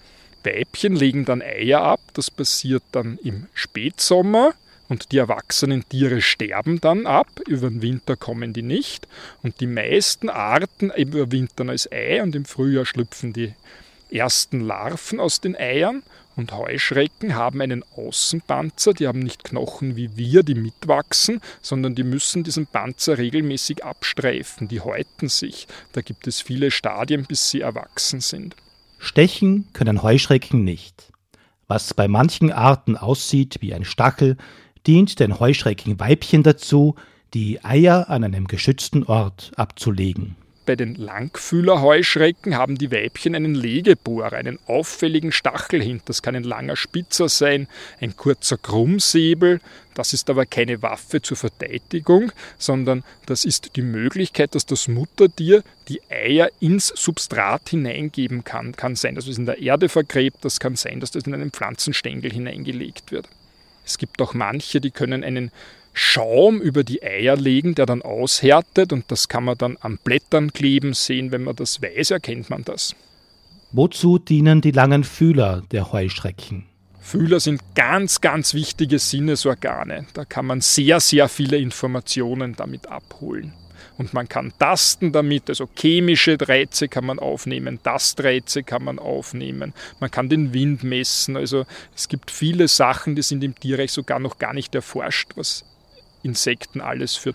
Weibchen 0.45 0.97
legen 0.97 1.25
dann 1.25 1.43
Eier 1.43 1.83
ab. 1.83 2.01
Das 2.15 2.31
passiert 2.31 2.83
dann 2.93 3.19
im 3.23 3.47
Spätsommer 3.53 4.55
und 4.89 5.13
die 5.13 5.19
erwachsenen 5.19 5.87
Tiere 5.89 6.23
sterben 6.23 6.81
dann 6.81 7.07
ab. 7.07 7.29
Über 7.47 7.69
den 7.69 7.83
Winter 7.83 8.17
kommen 8.17 8.55
die 8.55 8.63
nicht. 8.63 9.07
Und 9.43 9.61
die 9.61 9.67
meisten 9.67 10.31
Arten 10.31 10.91
überwintern 10.91 11.69
als 11.69 11.91
Ei 11.93 12.23
und 12.23 12.35
im 12.35 12.47
Frühjahr 12.47 12.87
schlüpfen 12.87 13.35
die 13.35 13.53
ersten 14.11 14.61
Larven 14.61 15.21
aus 15.21 15.43
den 15.43 15.55
Eiern 15.55 16.03
und 16.39 16.53
Heuschrecken 16.53 17.35
haben 17.35 17.61
einen 17.61 17.85
Außenpanzer, 17.97 18.95
die 18.95 19.09
haben 19.09 19.19
nicht 19.19 19.45
Knochen 19.45 19.97
wie 19.97 20.17
wir, 20.17 20.45
die 20.45 20.55
mitwachsen, 20.55 21.41
sondern 21.61 21.95
die 21.95 22.05
müssen 22.05 22.45
diesen 22.45 22.67
Panzer 22.67 23.19
regelmäßig 23.19 23.85
abstreifen, 23.85 24.69
die 24.69 24.81
häuten 24.81 25.29
sich. 25.29 25.67
Da 25.93 26.01
gibt 26.01 26.27
es 26.27 26.41
viele 26.41 26.71
Stadien, 26.71 27.27
bis 27.27 27.51
sie 27.51 27.61
erwachsen 27.61 28.21
sind. 28.21 28.57
Stechen 28.99 29.69
können 29.73 30.03
Heuschrecken 30.03 30.65
nicht. 30.65 31.13
Was 31.67 31.93
bei 31.93 32.09
manchen 32.09 32.53
Arten 32.53 32.97
aussieht 32.97 33.59
wie 33.61 33.75
ein 33.75 33.85
Stachel, 33.85 34.37
dient 34.87 35.21
den 35.21 35.39
Heuschreckenweibchen 35.39 36.43
dazu, 36.43 36.95
die 37.35 37.63
Eier 37.65 38.09
an 38.09 38.25
einem 38.25 38.47
geschützten 38.47 39.05
Ort 39.05 39.53
abzulegen. 39.57 40.37
Bei 40.69 40.77
den 40.77 40.97
Langfühlerheuschrecken 40.97 42.59
haben 42.59 42.77
die 42.77 42.93
Weibchen 42.93 43.35
einen 43.35 43.55
Legebohrer, 43.55 44.35
einen 44.35 44.59
auffälligen 44.67 45.33
Stachel 45.33 45.83
hin. 45.83 46.03
Das 46.05 46.21
kann 46.21 46.37
ein 46.37 46.43
langer 46.43 46.77
Spitzer 46.77 47.31
sein, 47.31 47.69
ein 48.03 48.19
kurzer 48.19 48.59
Krummsäbel. 48.59 49.63
Das 49.95 50.13
ist 50.13 50.29
aber 50.29 50.45
keine 50.45 50.83
Waffe 50.83 51.23
zur 51.23 51.39
Verteidigung, 51.39 52.33
sondern 52.59 53.03
das 53.25 53.47
ist 53.47 53.77
die 53.77 53.83
Möglichkeit, 53.83 54.55
dass 54.55 54.67
das 54.67 54.89
Muttertier 54.89 55.63
die 55.89 56.03
Eier 56.11 56.51
ins 56.61 56.89
Substrat 56.89 57.71
hineingeben 57.71 58.45
kann. 58.45 58.77
Kann 58.77 58.95
sein, 58.95 59.15
dass 59.15 59.27
es 59.27 59.39
in 59.39 59.47
der 59.47 59.63
Erde 59.63 59.89
vergräbt, 59.89 60.45
das 60.45 60.61
kann 60.61 60.77
sein, 60.77 61.01
dass 61.01 61.13
das 61.13 61.23
in 61.23 61.33
einen 61.33 61.51
Pflanzenstängel 61.51 62.31
hineingelegt 62.31 63.11
wird. 63.11 63.27
Es 63.87 63.97
gibt 63.97 64.21
auch 64.21 64.35
manche, 64.35 64.83
die 64.83 64.91
können 64.91 65.25
einen 65.25 65.51
Schaum 65.99 66.61
über 66.61 66.85
die 66.85 67.03
Eier 67.03 67.37
legen, 67.37 67.75
der 67.75 67.85
dann 67.85 68.03
aushärtet 68.03 68.93
und 68.93 69.05
das 69.09 69.29
kann 69.29 69.45
man 69.45 69.59
dann 69.59 69.77
an 69.79 69.99
Blättern 70.03 70.53
kleben 70.53 70.95
sehen. 70.95 71.33
Wenn 71.33 71.43
man 71.43 71.57
das 71.57 71.83
weiß, 71.83 72.13
erkennt 72.13 72.51
man 72.51 72.63
das. 72.63 72.95
Wozu 73.73 74.19
dienen 74.19 74.61
die 74.61 74.71
langen 74.71 75.03
Fühler 75.03 75.63
der 75.73 75.93
Heuschrecken? 75.93 76.67
Fühler 77.01 77.41
sind 77.41 77.63
ganz, 77.75 78.21
ganz 78.21 78.55
wichtige 78.55 78.99
Sinnesorgane. 78.99 80.07
Da 80.15 80.25
kann 80.25 80.47
man 80.47 80.61
sehr, 80.61 81.01
sehr 81.01 81.29
viele 81.29 81.57
Informationen 81.57 82.55
damit 82.55 82.87
abholen. 82.87 83.53
Und 83.97 84.15
man 84.15 84.29
kann 84.29 84.53
tasten 84.57 85.11
damit, 85.11 85.49
also 85.49 85.69
chemische 85.75 86.39
Reize 86.41 86.87
kann 86.87 87.07
man 87.07 87.19
aufnehmen, 87.19 87.83
Tastreize 87.83 88.63
kann 88.63 88.85
man 88.85 89.01
aufnehmen, 89.01 89.75
man 89.99 90.11
kann 90.11 90.29
den 90.29 90.55
Wind 90.55 90.85
messen. 90.85 91.37
Also 91.37 91.67
es 91.97 92.07
gibt 92.07 92.31
viele 92.31 92.69
Sachen, 92.69 93.17
die 93.17 93.23
sind 93.23 93.43
im 93.43 93.59
Tierreich 93.59 93.91
sogar 93.91 94.21
noch 94.21 94.39
gar 94.39 94.55
nicht 94.55 94.73
erforscht, 94.77 95.33
was 95.35 95.65
Insekten 96.23 96.81
alles 96.81 97.15
für 97.15 97.35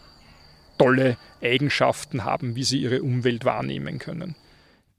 tolle 0.78 1.18
Eigenschaften 1.42 2.24
haben, 2.24 2.56
wie 2.56 2.63
sie 2.63 2.80
ihre 2.80 3.02
Umwelt 3.02 3.46
wahrnehmen 3.46 4.00
können. 4.00 4.36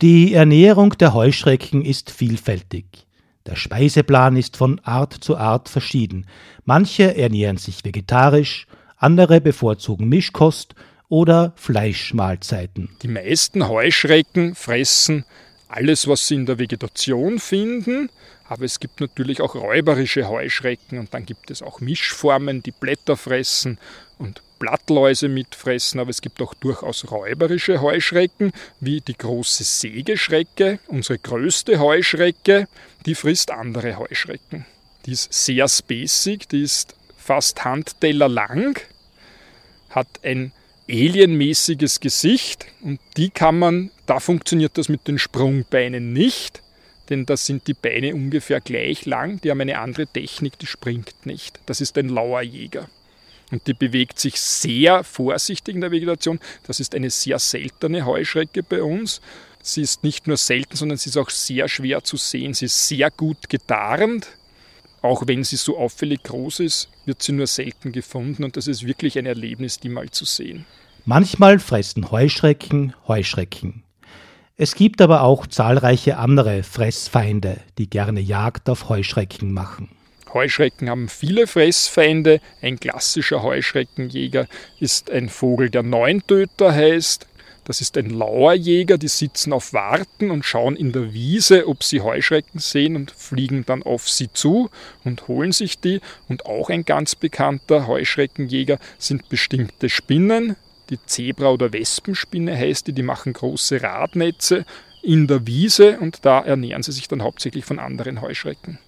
Die 0.03 0.35
Ernährung 0.35 0.91
der 0.99 1.14
Heuschrecken 1.14 1.85
ist 1.85 2.11
vielfältig. 2.11 3.07
Der 3.47 3.57
Speiseplan 3.57 4.37
ist 4.37 4.57
von 4.57 4.81
Art 4.81 5.12
zu 5.12 5.37
Art 5.37 5.69
verschieden. 5.69 6.26
Manche 6.64 7.17
ernähren 7.17 7.59
sich 7.59 7.85
vegetarisch, 7.85 8.67
andere 8.97 9.41
bevorzugen 9.41 10.09
Mischkost 10.09 10.75
oder 11.09 11.53
Fleischmahlzeiten. 11.57 12.88
Die 13.03 13.09
meisten 13.09 13.69
Heuschrecken 13.69 14.55
fressen 14.55 15.25
alles, 15.68 16.06
was 16.06 16.28
sie 16.28 16.35
in 16.35 16.47
der 16.47 16.59
Vegetation 16.59 17.38
finden, 17.38 18.11
aber 18.47 18.64
es 18.64 18.78
gibt 18.78 19.00
natürlich 19.00 19.40
auch 19.40 19.54
räuberische 19.54 20.28
Heuschrecken 20.28 20.99
und 20.99 21.14
dann 21.14 21.25
gibt 21.25 21.50
es 21.50 21.62
auch 21.62 21.80
Mischformen, 21.80 22.62
die 22.62 22.73
Blätter 22.73 23.16
fressen 23.16 23.78
und 24.18 24.42
Blattläuse 24.59 25.28
mitfressen, 25.28 26.00
aber 26.00 26.11
es 26.11 26.21
gibt 26.21 26.40
auch 26.40 26.54
durchaus 26.54 27.11
räuberische 27.11 27.80
Heuschrecken, 27.80 28.52
wie 28.80 29.00
die 29.00 29.16
große 29.16 29.64
Sägeschrecke, 29.64 30.78
unsere 30.87 31.18
größte 31.18 31.80
Heuschrecke, 31.80 32.68
die 33.06 33.14
frisst 33.14 33.50
andere 33.50 33.99
Heuschrecken. 33.99 34.64
Die 35.06 35.12
ist 35.12 35.33
sehr 35.33 35.68
spacig, 35.68 36.49
die 36.49 36.62
ist 36.62 36.94
fast 37.16 37.64
Handteller 37.64 38.28
lang, 38.28 38.80
hat 39.90 40.09
ein 40.23 40.52
alienmäßiges 40.88 42.00
Gesicht 42.00 42.67
und 42.83 43.00
die 43.17 43.31
kann 43.31 43.59
man, 43.59 43.91
da 44.07 44.21
funktioniert 44.21 44.76
das 44.76 44.88
mit 44.88 45.09
den 45.09 45.19
Sprungbeinen 45.19 46.12
nicht, 46.12 46.62
denn 47.09 47.26
da 47.26 47.37
sind 47.37 47.67
die 47.67 47.75
Beine 47.75 48.14
ungefähr 48.14 48.61
gleich 48.61 49.07
lang, 49.07 49.41
die 49.41 49.50
haben 49.50 49.61
eine 49.61 49.79
andere 49.79 50.07
Technik, 50.07 50.59
die 50.59 50.67
springt 50.67 51.14
nicht. 51.25 51.61
Das 51.67 51.81
ist 51.81 51.99
ein 51.99 52.09
Lauerjäger. 52.09 52.88
Und 53.50 53.67
die 53.67 53.75
bewegt 53.75 54.19
sich 54.19 54.41
sehr 54.41 55.05
vorsichtig 55.05 55.75
in 55.75 55.81
der 55.81 55.91
Vegetation. 55.91 56.41
Das 56.67 56.81
ist 56.81 56.95
eine 56.95 57.11
sehr 57.11 57.38
seltene 57.38 58.07
Heuschrecke 58.07 58.62
bei 58.62 58.83
uns. 58.83 59.21
Sie 59.62 59.83
ist 59.83 60.03
nicht 60.03 60.26
nur 60.26 60.37
selten, 60.37 60.76
sondern 60.76 60.99
sie 60.99 61.11
ist 61.11 61.17
auch 61.17 61.31
sehr 61.31 61.69
schwer 61.69 62.03
zu 62.03 62.17
sehen. 62.17 62.55
Sie 62.55 62.67
ist 62.67 62.88
sehr 62.88 63.11
gut 63.11 63.49
getarnt. 63.49 64.29
Auch 65.05 65.25
wenn 65.27 65.45
sie 65.45 65.57
so 65.57 65.77
auffällig 65.77 66.23
groß 66.23 66.61
ist, 66.61 66.89
wird 67.05 67.23
sie 67.23 67.33
nur 67.33 67.47
selten 67.47 67.93
gefunden 67.93 68.43
und 68.43 68.57
das 68.57 68.67
ist 68.67 68.87
wirklich 68.87 69.19
ein 69.19 69.27
Erlebnis, 69.27 69.79
die 69.79 69.91
mal 69.91 70.09
zu 70.09 70.25
sehen. 70.25 70.65
Manchmal 71.05 71.59
fressen 71.59 72.11
Heuschrecken 72.11 72.95
Heuschrecken. 73.07 73.83
Es 74.57 74.75
gibt 74.75 75.03
aber 75.03 75.21
auch 75.21 75.47
zahlreiche 75.47 76.17
andere 76.17 76.63
Fressfeinde, 76.63 77.59
die 77.77 77.91
gerne 77.91 78.21
Jagd 78.21 78.71
auf 78.71 78.89
Heuschrecken 78.89 79.53
machen. 79.53 79.91
Heuschrecken 80.33 80.89
haben 80.89 81.11
viele 81.11 81.47
Fressfeinde. 81.47 82.41
Ein 82.63 82.81
klassischer 82.81 83.43
Heuschreckenjäger 83.43 84.47
ist 84.81 85.11
ein 85.11 85.29
Vogel, 85.29 85.69
der 85.69 85.83
Neuntöter 85.83 86.75
heißt. 86.75 87.27
Das 87.64 87.80
ist 87.80 87.97
ein 87.97 88.11
Lauerjäger, 88.11 88.99
die 88.99 89.09
sitzen 89.09 89.52
auf 89.54 89.73
Warten 89.73 90.30
und 90.30 90.44
schauen 90.44 90.76
in 90.76 90.92
der 90.92 91.14
Wiese, 91.14 91.66
ob 91.66 91.83
sie 91.83 92.02
Heuschrecken 92.02 92.61
sehen 92.61 92.94
und 92.94 93.11
fliegen 93.11 93.64
dann 93.64 93.83
auf 93.83 94.09
sie 94.09 94.30
zu 94.33 94.68
und 95.02 95.28
holen 95.28 95.52
sich 95.52 95.78
die. 95.80 96.00
Und 96.28 96.44
auch 96.44 96.68
ein 96.68 96.85
ganz 96.85 97.14
bekannter 97.14 97.87
Heuschreckenjäger 97.87 98.78
sind 98.99 99.30
bestimmte 99.30 99.88
Spinnen. 99.88 100.56
Die 100.90 100.99
Zebra- 101.06 101.52
oder 101.52 101.73
Wespenspinne 101.73 102.54
heißt 102.54 102.87
die, 102.87 102.92
die 102.92 103.02
machen 103.02 103.33
große 103.33 103.83
Radnetze 103.83 104.66
in 105.02 105.26
der 105.26 105.47
Wiese 105.47 105.99
und 106.00 106.26
da 106.26 106.40
ernähren 106.40 106.83
sie 106.83 106.92
sich 106.92 107.09
dann 107.09 107.23
hauptsächlich 107.23 107.64
von 107.64 107.78
anderen 107.78 108.21
Heuschrecken. 108.21 108.78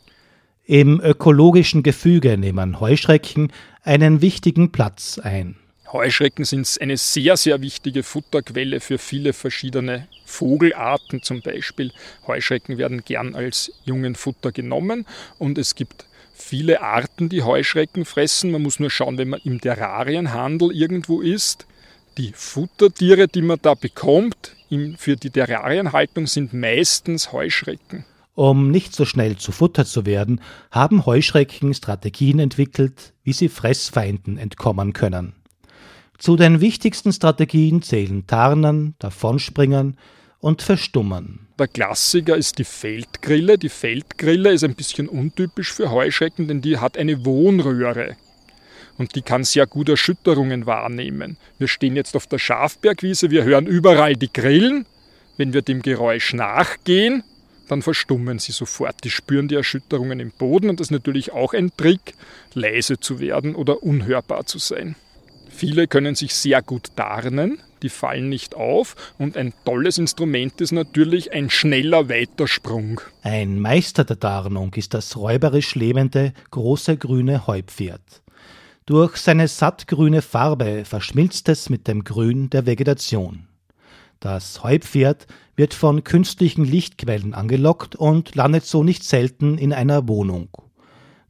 Im 0.65 1.01
ökologischen 1.01 1.83
Gefüge 1.83 2.37
nehmen 2.37 2.81
Heuschrecken 2.81 3.53
einen 3.83 4.21
wichtigen 4.21 4.73
Platz 4.73 5.19
ein. 5.19 5.57
Heuschrecken 5.93 6.45
sind 6.45 6.77
eine 6.81 6.97
sehr, 6.97 7.37
sehr 7.37 7.61
wichtige 7.63 8.03
Futterquelle 8.03 8.81
für 8.81 8.99
viele 8.99 9.33
verschiedene 9.33 10.09
Vogelarten 10.25 11.23
zum 11.23 11.43
Beispiel. 11.43 11.93
Heuschrecken 12.27 12.79
werden 12.79 13.05
gern 13.05 13.35
als 13.35 13.73
jungen 13.85 14.17
Futter 14.17 14.53
genommen 14.53 15.07
und 15.39 15.59
es 15.59 15.75
gibt 15.75 16.07
viele 16.35 16.83
Arten, 16.83 17.29
die 17.29 17.43
Heuschrecken 17.43 18.05
fressen. 18.05 18.51
Man 18.51 18.63
muss 18.63 18.81
nur 18.81 18.91
schauen, 18.91 19.19
wenn 19.19 19.29
man 19.29 19.41
im 19.45 19.61
Terrarienhandel 19.61 20.73
irgendwo 20.73 21.21
ist. 21.21 21.67
Die 22.19 22.33
Futtertiere, 22.35 23.29
die 23.29 23.43
man 23.43 23.59
da 23.63 23.75
bekommt 23.75 24.57
für 24.97 25.17
die 25.17 25.31
Terrarienhaltung, 25.31 26.27
sind 26.27 26.53
meistens 26.53 27.33
Heuschrecken. 27.33 28.05
Um 28.35 28.71
nicht 28.71 28.95
so 28.95 29.05
schnell 29.07 29.37
zu 29.37 29.53
Futter 29.53 29.87
zu 29.87 30.05
werden, 30.05 30.41
haben 30.71 31.07
Heuschrecken 31.07 31.73
Strategien 31.73 32.39
entwickelt, 32.39 33.15
wie 33.23 33.33
sie 33.33 33.49
Fressfeinden 33.49 34.37
entkommen 34.37 34.93
können. 34.93 35.33
Zu 36.19 36.37
den 36.37 36.61
wichtigsten 36.61 37.13
Strategien 37.13 37.83
zählen 37.83 38.27
Tarnen, 38.27 38.95
Davonspringen 38.99 39.99
und 40.41 40.63
Verstummen. 40.63 41.47
Der 41.59 41.69
Klassiker 41.69 42.37
ist 42.37 42.59
die 42.59 42.65
Feldgrille. 42.65 43.59
Die 43.59 43.69
Feldgrille 43.69 44.53
ist 44.53 44.65
ein 44.65 44.75
bisschen 44.75 45.09
untypisch 45.09 45.73
für 45.73 45.91
Heuschrecken, 45.91 46.49
denn 46.49 46.61
die 46.61 46.79
hat 46.79 46.97
eine 46.97 47.25
Wohnröhre. 47.25 48.17
Und 48.99 49.15
die 49.15 49.23
kann 49.23 49.45
sehr 49.45 49.67
gut 49.67 49.89
Erschütterungen 49.89 50.67
wahrnehmen. 50.67 51.37
Wir 51.59 51.69
stehen 51.69 51.97
jetzt 51.97 52.17
auf 52.17 52.27
der 52.27 52.39
Schafbergwiese, 52.39 53.31
wir 53.31 53.45
hören 53.45 53.67
überall 53.67 54.15
die 54.17 54.33
Grillen. 54.33 54.87
Wenn 55.37 55.53
wir 55.53 55.61
dem 55.61 55.83
Geräusch 55.83 56.33
nachgehen, 56.33 57.23
dann 57.69 57.83
verstummen 57.83 58.39
sie 58.39 58.53
sofort. 58.53 59.05
Die 59.05 59.11
spüren 59.11 59.49
die 59.49 59.55
Erschütterungen 59.55 60.19
im 60.21 60.31
Boden 60.31 60.71
und 60.71 60.81
das 60.81 60.87
ist 60.87 60.93
natürlich 60.93 61.33
auch 61.33 61.53
ein 61.53 61.73
Trick, 61.77 62.15
leise 62.55 62.99
zu 62.99 63.21
werden 63.21 63.55
oder 63.55 63.83
unhörbar 63.83 64.47
zu 64.47 64.59
sein. 64.59 64.97
Viele 65.57 65.87
können 65.87 66.15
sich 66.15 66.35
sehr 66.35 66.61
gut 66.61 66.95
tarnen, 66.97 67.63
die 67.81 67.89
fallen 67.89 68.29
nicht 68.29 68.55
auf 68.55 68.95
und 69.17 69.39
ein 69.39 69.55
tolles 69.65 69.97
Instrument 69.97 70.61
ist 70.61 70.73
natürlich 70.73 71.33
ein 71.33 71.49
schneller 71.49 72.11
Weitersprung. 72.11 73.01
Ein 73.23 73.59
Meister 73.59 74.05
der 74.05 74.21
Tarnung 74.21 74.75
ist 74.75 74.93
das 74.93 75.17
räuberisch 75.17 75.75
lebende 75.75 76.35
große 76.51 76.99
grüne 76.99 77.47
Heupferd. 77.47 78.03
Durch 78.85 79.17
seine 79.17 79.49
sattgrüne 79.49 80.21
Farbe 80.21 80.85
verschmilzt 80.85 81.49
es 81.49 81.71
mit 81.71 81.89
dem 81.89 82.05
Grün 82.05 82.51
der 82.51 82.67
Vegetation. 82.67 83.49
Das 84.21 84.63
Heupferd 84.63 85.27
wird 85.57 85.73
von 85.73 86.05
künstlichen 86.05 86.67
Lichtquellen 86.67 87.33
angelockt 87.33 87.97
und 87.97 88.35
landet 88.35 88.67
so 88.67 88.85
nicht 88.85 89.05
selten 89.05 89.57
in 89.57 89.73
einer 89.73 90.07
Wohnung. 90.07 90.51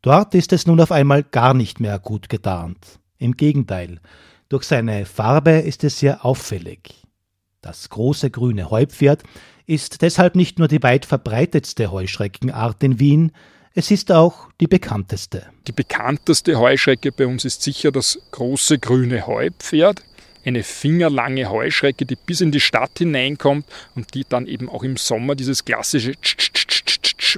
Dort 0.02 0.34
ist 0.34 0.52
es 0.52 0.66
nun 0.66 0.80
auf 0.80 0.90
einmal 0.90 1.22
gar 1.22 1.54
nicht 1.54 1.78
mehr 1.78 2.00
gut 2.00 2.28
getarnt. 2.28 2.98
Im 3.18 3.36
Gegenteil, 3.36 4.00
durch 4.48 4.64
seine 4.64 5.06
Farbe 5.06 5.52
ist 5.52 5.84
es 5.84 5.98
sehr 5.98 6.24
auffällig. 6.24 7.02
Das 7.62 7.88
große 7.88 8.30
grüne 8.30 8.70
Heupferd 8.70 9.22
ist 9.66 10.02
deshalb 10.02 10.36
nicht 10.36 10.58
nur 10.58 10.68
die 10.68 10.82
weit 10.82 11.04
verbreitetste 11.04 11.90
Heuschreckenart 11.90 12.82
in 12.82 13.00
Wien, 13.00 13.32
es 13.74 13.90
ist 13.90 14.10
auch 14.10 14.48
die 14.60 14.68
bekannteste. 14.68 15.46
Die 15.66 15.72
bekannteste 15.72 16.58
Heuschrecke 16.58 17.12
bei 17.12 17.26
uns 17.26 17.44
ist 17.44 17.62
sicher 17.62 17.92
das 17.92 18.18
große 18.30 18.78
grüne 18.78 19.26
Heupferd 19.26 20.02
eine 20.46 20.62
fingerlange 20.62 21.50
Heuschrecke, 21.50 22.06
die 22.06 22.16
bis 22.16 22.40
in 22.40 22.52
die 22.52 22.60
Stadt 22.60 22.98
hineinkommt 22.98 23.66
und 23.94 24.14
die 24.14 24.24
dann 24.26 24.46
eben 24.46 24.68
auch 24.68 24.84
im 24.84 24.96
Sommer 24.96 25.34
dieses 25.34 25.64
klassische 25.64 26.12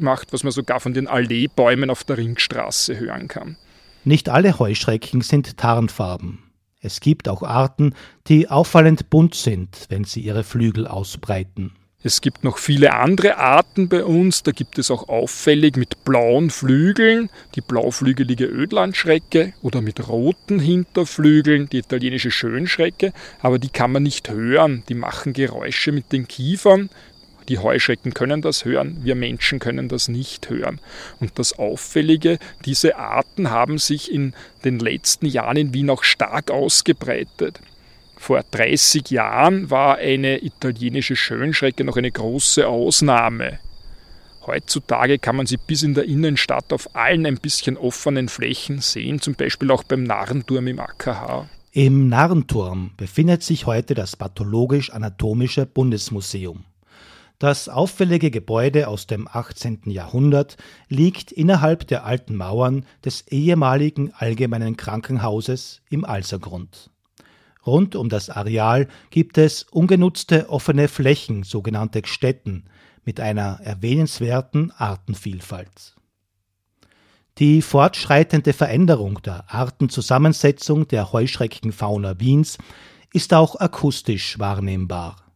macht, 0.01 0.33
was 0.33 0.45
man 0.45 0.53
sogar 0.53 0.79
von 0.79 0.93
den 0.93 1.09
Alleebäumen 1.09 1.91
auf 1.91 2.05
der 2.05 2.19
Ringstraße 2.19 2.99
hören 2.99 3.27
kann. 3.27 3.57
Nicht 4.05 4.29
alle 4.29 4.59
Heuschrecken 4.59 5.21
sind 5.21 5.57
tarnfarben. 5.57 6.39
Es 6.81 7.01
gibt 7.01 7.29
auch 7.29 7.43
Arten, 7.43 7.95
die 8.29 8.49
auffallend 8.49 9.11
bunt 9.11 9.35
sind, 9.35 9.87
wenn 9.89 10.05
sie 10.05 10.21
ihre 10.21 10.45
Flügel 10.45 10.87
ausbreiten. 10.87 11.73
Es 12.01 12.21
gibt 12.21 12.45
noch 12.45 12.59
viele 12.59 12.95
andere 12.95 13.39
Arten 13.39 13.89
bei 13.89 14.05
uns. 14.05 14.45
Da 14.45 14.53
gibt 14.53 14.79
es 14.79 14.89
auch 14.93 15.09
auffällig 15.09 15.77
mit 15.77 16.05
blauen 16.05 16.49
Flügeln 16.49 17.29
die 17.57 17.61
blauflügelige 17.61 18.45
Ödlandschrecke 18.45 19.53
oder 19.63 19.81
mit 19.81 20.07
roten 20.09 20.61
Hinterflügeln 20.61 21.69
die 21.69 21.79
italienische 21.79 22.31
Schönschrecke. 22.31 23.13
Aber 23.41 23.59
die 23.59 23.71
kann 23.71 23.91
man 23.91 24.05
nicht 24.05 24.31
hören. 24.31 24.85
Die 24.89 24.95
machen 24.95 25.33
Geräusche 25.33 25.91
mit 25.91 26.13
den 26.13 26.29
Kiefern. 26.29 26.89
Die 27.49 27.59
Heuschrecken 27.59 28.13
können 28.13 28.43
das 28.43 28.65
hören, 28.65 28.99
wir 29.03 29.15
Menschen 29.15 29.59
können 29.59 29.89
das 29.89 30.09
nicht 30.09 30.51
hören. 30.51 30.81
Und 31.19 31.39
das 31.39 31.59
Auffällige, 31.59 32.39
diese 32.67 32.97
Arten 32.97 33.51
haben 33.51 33.79
sich 33.79 34.13
in 34.13 34.35
den 34.65 34.79
letzten 34.79 35.27
Jahren 35.27 35.57
in 35.57 35.73
Wien 35.73 35.89
auch 35.89 36.05
stark 36.05 36.51
ausgebreitet. 36.51 37.61
Vor 38.19 38.43
30 38.51 39.11
Jahren 39.11 39.71
war 39.71 39.97
eine 39.97 40.45
italienische 40.45 41.17
Schönschrecke 41.17 41.85
noch 41.85 41.97
eine 41.97 42.11
große 42.11 42.67
Ausnahme. 42.67 43.61
Heutzutage 44.45 45.19
kann 45.19 45.37
man 45.37 45.47
sie 45.47 45.59
bis 45.59 45.83
in 45.83 45.95
der 45.95 46.05
Innenstadt 46.05 46.73
auf 46.73 46.95
allen 46.97 47.27
ein 47.27 47.37
bisschen 47.37 47.77
offenen 47.77 48.29
Flächen 48.29 48.81
sehen, 48.81 49.21
zum 49.21 49.35
Beispiel 49.35 49.71
auch 49.71 49.85
beim 49.85 50.03
Narrenturm 50.03 50.67
im 50.67 50.81
AKH. 50.81 51.49
Im 51.73 52.09
Narrenturm 52.09 52.91
befindet 52.97 53.43
sich 53.43 53.67
heute 53.67 53.95
das 53.95 54.17
Pathologisch-Anatomische 54.17 55.67
Bundesmuseum. 55.67 56.65
Das 57.39 57.69
auffällige 57.69 58.33
Gebäude 58.33 58.89
aus 58.89 59.07
dem 59.07 59.29
18. 59.31 59.83
Jahrhundert 59.87 60.57
liegt 60.89 61.31
innerhalb 61.31 61.87
der 61.87 62.05
alten 62.05 62.35
Mauern 62.35 62.85
des 63.05 63.29
ehemaligen 63.29 64.13
Allgemeinen 64.13 64.77
Krankenhauses 64.77 65.81
im 65.89 66.05
Alsergrund. 66.05 66.91
Rund 67.65 67.95
um 67.95 68.09
das 68.09 68.29
Areal 68.29 68.89
gibt 69.11 69.39
es 69.39 69.63
ungenutzte 69.63 70.51
offene 70.51 70.89
Flächen, 70.89 71.45
sogenannte 71.45 72.03
Gstetten, 72.03 72.65
mit 73.05 73.21
einer 73.21 73.61
erwähnenswerten 73.63 74.73
Artenvielfalt. 74.73 75.95
Die 77.39 77.63
fortschreitende 77.63 78.53
Veränderung 78.53 79.23
der 79.23 79.45
Artenzusammensetzung 79.47 80.89
der 80.89 81.13
Heuschreckenfauna 81.13 82.19
Wiens 82.19 82.59
ist 83.13 83.33
auch 83.33 83.55
akustisch 83.55 84.41
wahrnehmbar. 84.41 85.28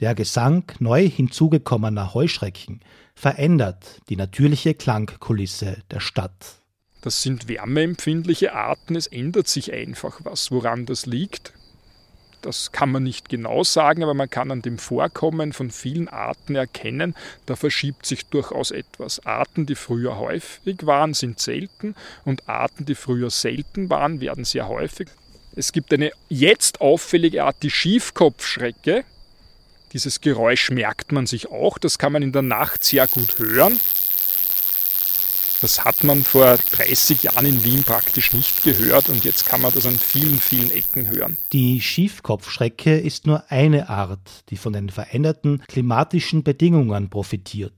Der 0.00 0.14
Gesang 0.14 0.64
neu 0.78 1.08
hinzugekommener 1.08 2.12
Heuschrecken 2.12 2.80
verändert 3.14 4.02
die 4.10 4.16
natürliche 4.16 4.74
Klangkulisse 4.74 5.78
der 5.90 6.00
Stadt. 6.00 6.60
Das 7.00 7.22
sind 7.22 7.48
wärmeempfindliche 7.48 8.52
Arten, 8.52 8.94
es 8.94 9.06
ändert 9.06 9.48
sich 9.48 9.72
einfach 9.72 10.20
was. 10.24 10.50
Woran 10.50 10.84
das 10.84 11.06
liegt, 11.06 11.54
das 12.42 12.72
kann 12.72 12.92
man 12.92 13.04
nicht 13.04 13.30
genau 13.30 13.64
sagen, 13.64 14.02
aber 14.02 14.12
man 14.12 14.28
kann 14.28 14.50
an 14.50 14.60
dem 14.60 14.76
Vorkommen 14.76 15.54
von 15.54 15.70
vielen 15.70 16.08
Arten 16.08 16.56
erkennen, 16.56 17.14
da 17.46 17.56
verschiebt 17.56 18.04
sich 18.04 18.26
durchaus 18.26 18.72
etwas. 18.72 19.24
Arten, 19.24 19.64
die 19.64 19.76
früher 19.76 20.18
häufig 20.18 20.84
waren, 20.84 21.14
sind 21.14 21.40
selten 21.40 21.94
und 22.26 22.48
Arten, 22.50 22.84
die 22.84 22.94
früher 22.94 23.30
selten 23.30 23.88
waren, 23.88 24.20
werden 24.20 24.44
sehr 24.44 24.68
häufig. 24.68 25.08
Es 25.54 25.72
gibt 25.72 25.94
eine 25.94 26.10
jetzt 26.28 26.82
auffällige 26.82 27.44
Art, 27.44 27.62
die 27.62 27.70
Schiefkopfschrecke, 27.70 29.04
dieses 29.92 30.20
Geräusch 30.20 30.70
merkt 30.70 31.12
man 31.12 31.26
sich 31.26 31.50
auch, 31.50 31.78
das 31.78 31.98
kann 31.98 32.12
man 32.12 32.22
in 32.22 32.32
der 32.32 32.42
Nacht 32.42 32.84
sehr 32.84 33.06
gut 33.06 33.38
hören. 33.38 33.78
Das 35.62 35.84
hat 35.84 36.04
man 36.04 36.22
vor 36.22 36.58
30 36.72 37.22
Jahren 37.22 37.46
in 37.46 37.64
Wien 37.64 37.82
praktisch 37.82 38.34
nicht 38.34 38.62
gehört 38.62 39.08
und 39.08 39.24
jetzt 39.24 39.46
kann 39.46 39.62
man 39.62 39.72
das 39.72 39.86
an 39.86 39.98
vielen, 39.98 40.38
vielen 40.38 40.70
Ecken 40.70 41.08
hören. 41.08 41.38
Die 41.52 41.80
Schiefkopfschrecke 41.80 42.98
ist 42.98 43.26
nur 43.26 43.50
eine 43.50 43.88
Art, 43.88 44.44
die 44.50 44.58
von 44.58 44.74
den 44.74 44.90
veränderten 44.90 45.62
klimatischen 45.66 46.42
Bedingungen 46.42 47.08
profitiert. 47.08 47.72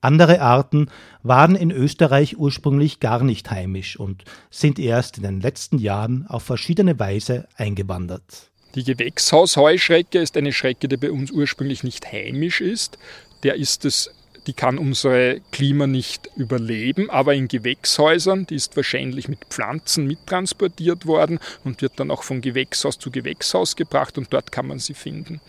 Andere 0.00 0.40
Arten 0.40 0.90
waren 1.22 1.54
in 1.54 1.70
Österreich 1.70 2.38
ursprünglich 2.38 2.98
gar 2.98 3.22
nicht 3.22 3.50
heimisch 3.50 3.98
und 3.98 4.24
sind 4.50 4.78
erst 4.78 5.18
in 5.18 5.24
den 5.24 5.40
letzten 5.40 5.78
Jahren 5.78 6.26
auf 6.28 6.44
verschiedene 6.44 6.98
Weise 6.98 7.46
eingewandert. 7.56 8.50
Die 8.74 8.84
Gewächshausheuschrecke 8.84 10.18
ist 10.18 10.36
eine 10.36 10.52
Schrecke, 10.52 10.88
die 10.88 10.96
bei 10.96 11.10
uns 11.10 11.30
ursprünglich 11.30 11.84
nicht 11.84 12.12
heimisch 12.12 12.60
ist. 12.60 12.98
Der 13.42 13.54
ist 13.54 13.84
es, 13.84 14.10
die 14.46 14.52
kann 14.52 14.78
unsere 14.78 15.40
Klima 15.52 15.86
nicht 15.86 16.30
überleben, 16.36 17.08
aber 17.08 17.34
in 17.34 17.48
Gewächshäusern, 17.48 18.46
die 18.46 18.56
ist 18.56 18.76
wahrscheinlich 18.76 19.28
mit 19.28 19.44
Pflanzen 19.48 20.06
mittransportiert 20.06 21.06
worden 21.06 21.38
und 21.64 21.80
wird 21.80 21.92
dann 21.96 22.10
auch 22.10 22.22
von 22.22 22.40
Gewächshaus 22.40 22.98
zu 22.98 23.10
Gewächshaus 23.10 23.74
gebracht 23.74 24.18
und 24.18 24.32
dort 24.32 24.52
kann 24.52 24.66
man 24.66 24.78
sie 24.78 24.94
finden. 24.94 25.40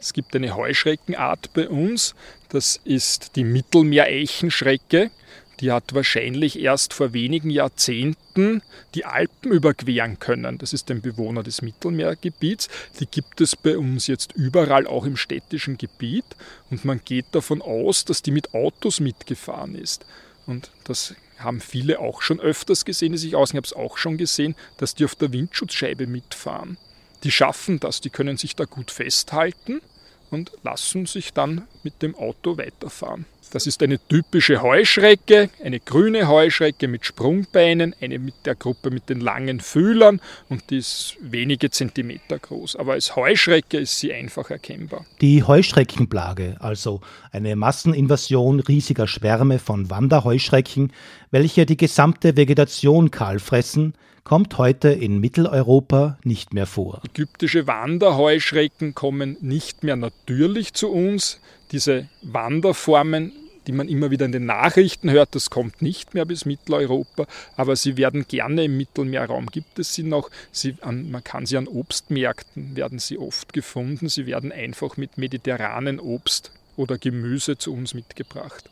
Es 0.00 0.12
gibt 0.12 0.34
eine 0.34 0.56
Heuschreckenart 0.56 1.52
bei 1.54 1.68
uns, 1.68 2.16
das 2.48 2.80
ist 2.82 3.36
die 3.36 3.44
Mittelmeereichenschrecke. 3.44 5.12
Die 5.62 5.70
hat 5.70 5.94
wahrscheinlich 5.94 6.58
erst 6.58 6.92
vor 6.92 7.12
wenigen 7.12 7.48
Jahrzehnten 7.48 8.62
die 8.96 9.04
Alpen 9.04 9.52
überqueren 9.52 10.18
können. 10.18 10.58
Das 10.58 10.72
ist 10.72 10.90
ein 10.90 11.00
Bewohner 11.00 11.44
des 11.44 11.62
Mittelmeergebiets. 11.62 12.68
Die 12.98 13.06
gibt 13.06 13.40
es 13.40 13.54
bei 13.54 13.78
uns 13.78 14.08
jetzt 14.08 14.32
überall, 14.32 14.88
auch 14.88 15.04
im 15.04 15.16
städtischen 15.16 15.78
Gebiet. 15.78 16.24
Und 16.70 16.84
man 16.84 17.00
geht 17.04 17.26
davon 17.30 17.62
aus, 17.62 18.04
dass 18.04 18.22
die 18.22 18.32
mit 18.32 18.54
Autos 18.54 18.98
mitgefahren 18.98 19.76
ist. 19.76 20.04
Und 20.46 20.72
das 20.82 21.14
haben 21.38 21.60
viele 21.60 22.00
auch 22.00 22.22
schon 22.22 22.40
öfters 22.40 22.84
gesehen, 22.84 23.12
die 23.12 23.18
sich 23.18 23.36
aus. 23.36 23.50
Ich 23.50 23.56
habe 23.56 23.66
es 23.66 23.72
auch 23.72 23.98
schon 23.98 24.18
gesehen, 24.18 24.56
dass 24.78 24.96
die 24.96 25.04
auf 25.04 25.14
der 25.14 25.32
Windschutzscheibe 25.32 26.08
mitfahren. 26.08 26.76
Die 27.22 27.30
schaffen 27.30 27.78
das, 27.78 28.00
die 28.00 28.10
können 28.10 28.36
sich 28.36 28.56
da 28.56 28.64
gut 28.64 28.90
festhalten 28.90 29.80
und 30.28 30.50
lassen 30.64 31.06
sich 31.06 31.32
dann 31.32 31.68
mit 31.84 32.02
dem 32.02 32.16
Auto 32.16 32.58
weiterfahren. 32.58 33.26
Das 33.52 33.66
ist 33.66 33.82
eine 33.82 33.98
typische 34.08 34.62
Heuschrecke, 34.62 35.50
eine 35.62 35.78
grüne 35.78 36.26
Heuschrecke 36.26 36.88
mit 36.88 37.04
Sprungbeinen, 37.04 37.94
eine 38.00 38.18
mit 38.18 38.46
der 38.46 38.54
Gruppe 38.54 38.90
mit 38.90 39.10
den 39.10 39.20
langen 39.20 39.60
Fühlern 39.60 40.22
und 40.48 40.70
die 40.70 40.78
ist 40.78 41.18
wenige 41.20 41.70
Zentimeter 41.70 42.38
groß. 42.38 42.76
Aber 42.76 42.92
als 42.92 43.14
Heuschrecke 43.14 43.76
ist 43.76 43.98
sie 43.98 44.10
einfach 44.10 44.48
erkennbar. 44.48 45.04
Die 45.20 45.42
Heuschreckenplage, 45.42 46.56
also 46.60 47.02
eine 47.30 47.54
Masseninvasion 47.54 48.60
riesiger 48.60 49.06
Schwärme 49.06 49.58
von 49.58 49.90
Wanderheuschrecken, 49.90 50.90
welche 51.30 51.66
die 51.66 51.76
gesamte 51.76 52.38
Vegetation 52.38 53.10
kahl 53.10 53.38
fressen, 53.38 53.92
kommt 54.24 54.56
heute 54.56 54.88
in 54.88 55.18
Mitteleuropa 55.18 56.16
nicht 56.24 56.54
mehr 56.54 56.66
vor. 56.66 57.02
Ägyptische 57.04 57.66
Wanderheuschrecken 57.66 58.94
kommen 58.94 59.36
nicht 59.42 59.82
mehr 59.82 59.96
natürlich 59.96 60.72
zu 60.72 60.90
uns. 60.90 61.38
Diese 61.70 62.08
Wanderformen 62.22 63.32
die 63.66 63.72
man 63.72 63.88
immer 63.88 64.10
wieder 64.10 64.26
in 64.26 64.32
den 64.32 64.46
Nachrichten 64.46 65.10
hört, 65.10 65.34
das 65.34 65.50
kommt 65.50 65.82
nicht 65.82 66.14
mehr 66.14 66.24
bis 66.24 66.44
Mitteleuropa, 66.44 67.26
aber 67.56 67.76
sie 67.76 67.96
werden 67.96 68.26
gerne 68.28 68.64
im 68.64 68.76
Mittelmeerraum, 68.76 69.46
gibt 69.46 69.78
es 69.78 69.94
sie 69.94 70.02
noch, 70.02 70.30
sie 70.50 70.76
an, 70.80 71.10
man 71.10 71.24
kann 71.24 71.46
sie 71.46 71.56
an 71.56 71.68
Obstmärkten, 71.68 72.76
werden 72.76 72.98
sie 72.98 73.18
oft 73.18 73.52
gefunden, 73.52 74.08
sie 74.08 74.26
werden 74.26 74.52
einfach 74.52 74.96
mit 74.96 75.18
mediterranen 75.18 76.00
Obst 76.00 76.50
oder 76.76 76.98
Gemüse 76.98 77.58
zu 77.58 77.72
uns 77.72 77.94
mitgebracht. 77.94 78.68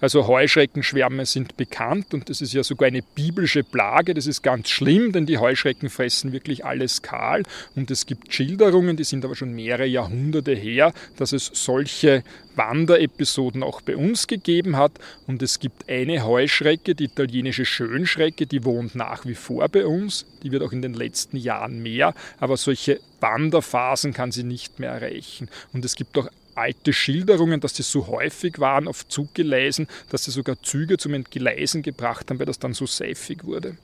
Also 0.00 0.26
Heuschreckenschwärme 0.26 1.26
sind 1.26 1.56
bekannt 1.58 2.14
und 2.14 2.30
das 2.30 2.40
ist 2.40 2.54
ja 2.54 2.62
sogar 2.62 2.88
eine 2.88 3.02
biblische 3.02 3.62
Plage. 3.62 4.14
Das 4.14 4.26
ist 4.26 4.42
ganz 4.42 4.70
schlimm, 4.70 5.12
denn 5.12 5.26
die 5.26 5.38
Heuschrecken 5.38 5.90
fressen 5.90 6.32
wirklich 6.32 6.64
alles 6.64 7.02
kahl. 7.02 7.42
Und 7.76 7.90
es 7.90 8.06
gibt 8.06 8.32
Schilderungen, 8.32 8.96
die 8.96 9.04
sind 9.04 9.24
aber 9.24 9.36
schon 9.36 9.52
mehrere 9.52 9.86
Jahrhunderte 9.86 10.54
her, 10.54 10.94
dass 11.16 11.32
es 11.32 11.50
solche 11.52 12.24
Wanderepisoden 12.56 13.62
auch 13.62 13.82
bei 13.82 13.96
uns 13.96 14.26
gegeben 14.26 14.76
hat. 14.76 14.92
Und 15.26 15.42
es 15.42 15.58
gibt 15.58 15.88
eine 15.88 16.24
Heuschrecke, 16.24 16.94
die 16.94 17.04
italienische 17.04 17.66
Schönschrecke, 17.66 18.46
die 18.46 18.64
wohnt 18.64 18.94
nach 18.94 19.26
wie 19.26 19.34
vor 19.34 19.68
bei 19.68 19.86
uns. 19.86 20.24
Die 20.42 20.50
wird 20.50 20.62
auch 20.62 20.72
in 20.72 20.82
den 20.82 20.94
letzten 20.94 21.36
Jahren 21.36 21.82
mehr. 21.82 22.14
Aber 22.38 22.56
solche 22.56 23.00
Wanderphasen 23.20 24.14
kann 24.14 24.32
sie 24.32 24.44
nicht 24.44 24.78
mehr 24.78 24.92
erreichen. 24.92 25.48
Und 25.72 25.84
es 25.84 25.94
gibt 25.94 26.16
auch 26.16 26.28
alte 26.54 26.92
Schilderungen, 26.92 27.60
dass 27.60 27.72
die 27.72 27.82
so 27.82 28.06
häufig 28.06 28.58
waren 28.58 28.88
auf 28.88 29.06
Zuggeleisen, 29.08 29.88
dass 30.10 30.24
sie 30.24 30.30
sogar 30.30 30.62
Züge 30.62 30.98
zum 30.98 31.14
Entgleisen 31.14 31.82
gebracht 31.82 32.30
haben, 32.30 32.38
weil 32.38 32.46
das 32.46 32.58
dann 32.58 32.74
so 32.74 32.86
seifig 32.86 33.44
wurde. 33.44 33.76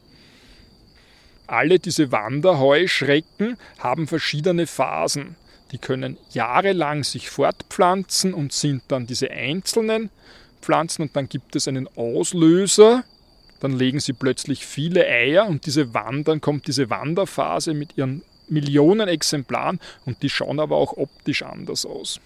Alle 1.46 1.79
diese 1.79 2.11
Wanderheuschrecken 2.11 3.57
haben 3.79 4.09
verschiedene 4.09 4.66
Phasen. 4.66 5.37
Die 5.72 5.79
können 5.79 6.16
jahrelang 6.33 7.05
sich 7.05 7.31
fortpflanzen 7.31 8.35
und 8.35 8.52
sind 8.52 8.83
dann 8.88 9.07
diese 9.07 9.31
einzelnen 9.31 10.11
Pflanzen 10.61 11.02
und 11.02 11.16
dann 11.16 11.29
gibt 11.29 11.55
es 11.55 11.68
einen 11.68 11.88
Auslöser, 11.96 13.05
dann 13.61 13.72
legen 13.72 14.00
sie 14.00 14.12
plötzlich 14.12 14.66
viele 14.66 15.07
Eier 15.07 15.46
und 15.46 15.66
diese 15.66 15.94
Wandern 15.94 16.40
kommt 16.40 16.66
diese 16.66 16.90
Wanderphase 16.90 17.74
mit 17.74 17.96
ihren 17.96 18.22
Millionen 18.48 19.09
Exemplaren 19.09 19.81
und 20.05 20.22
die 20.22 20.31
schauen 20.31 20.61
aber 20.61 20.76
auch 20.76 20.96
optisch 20.96 21.42
anders 21.42 21.87
aus. 21.87 22.20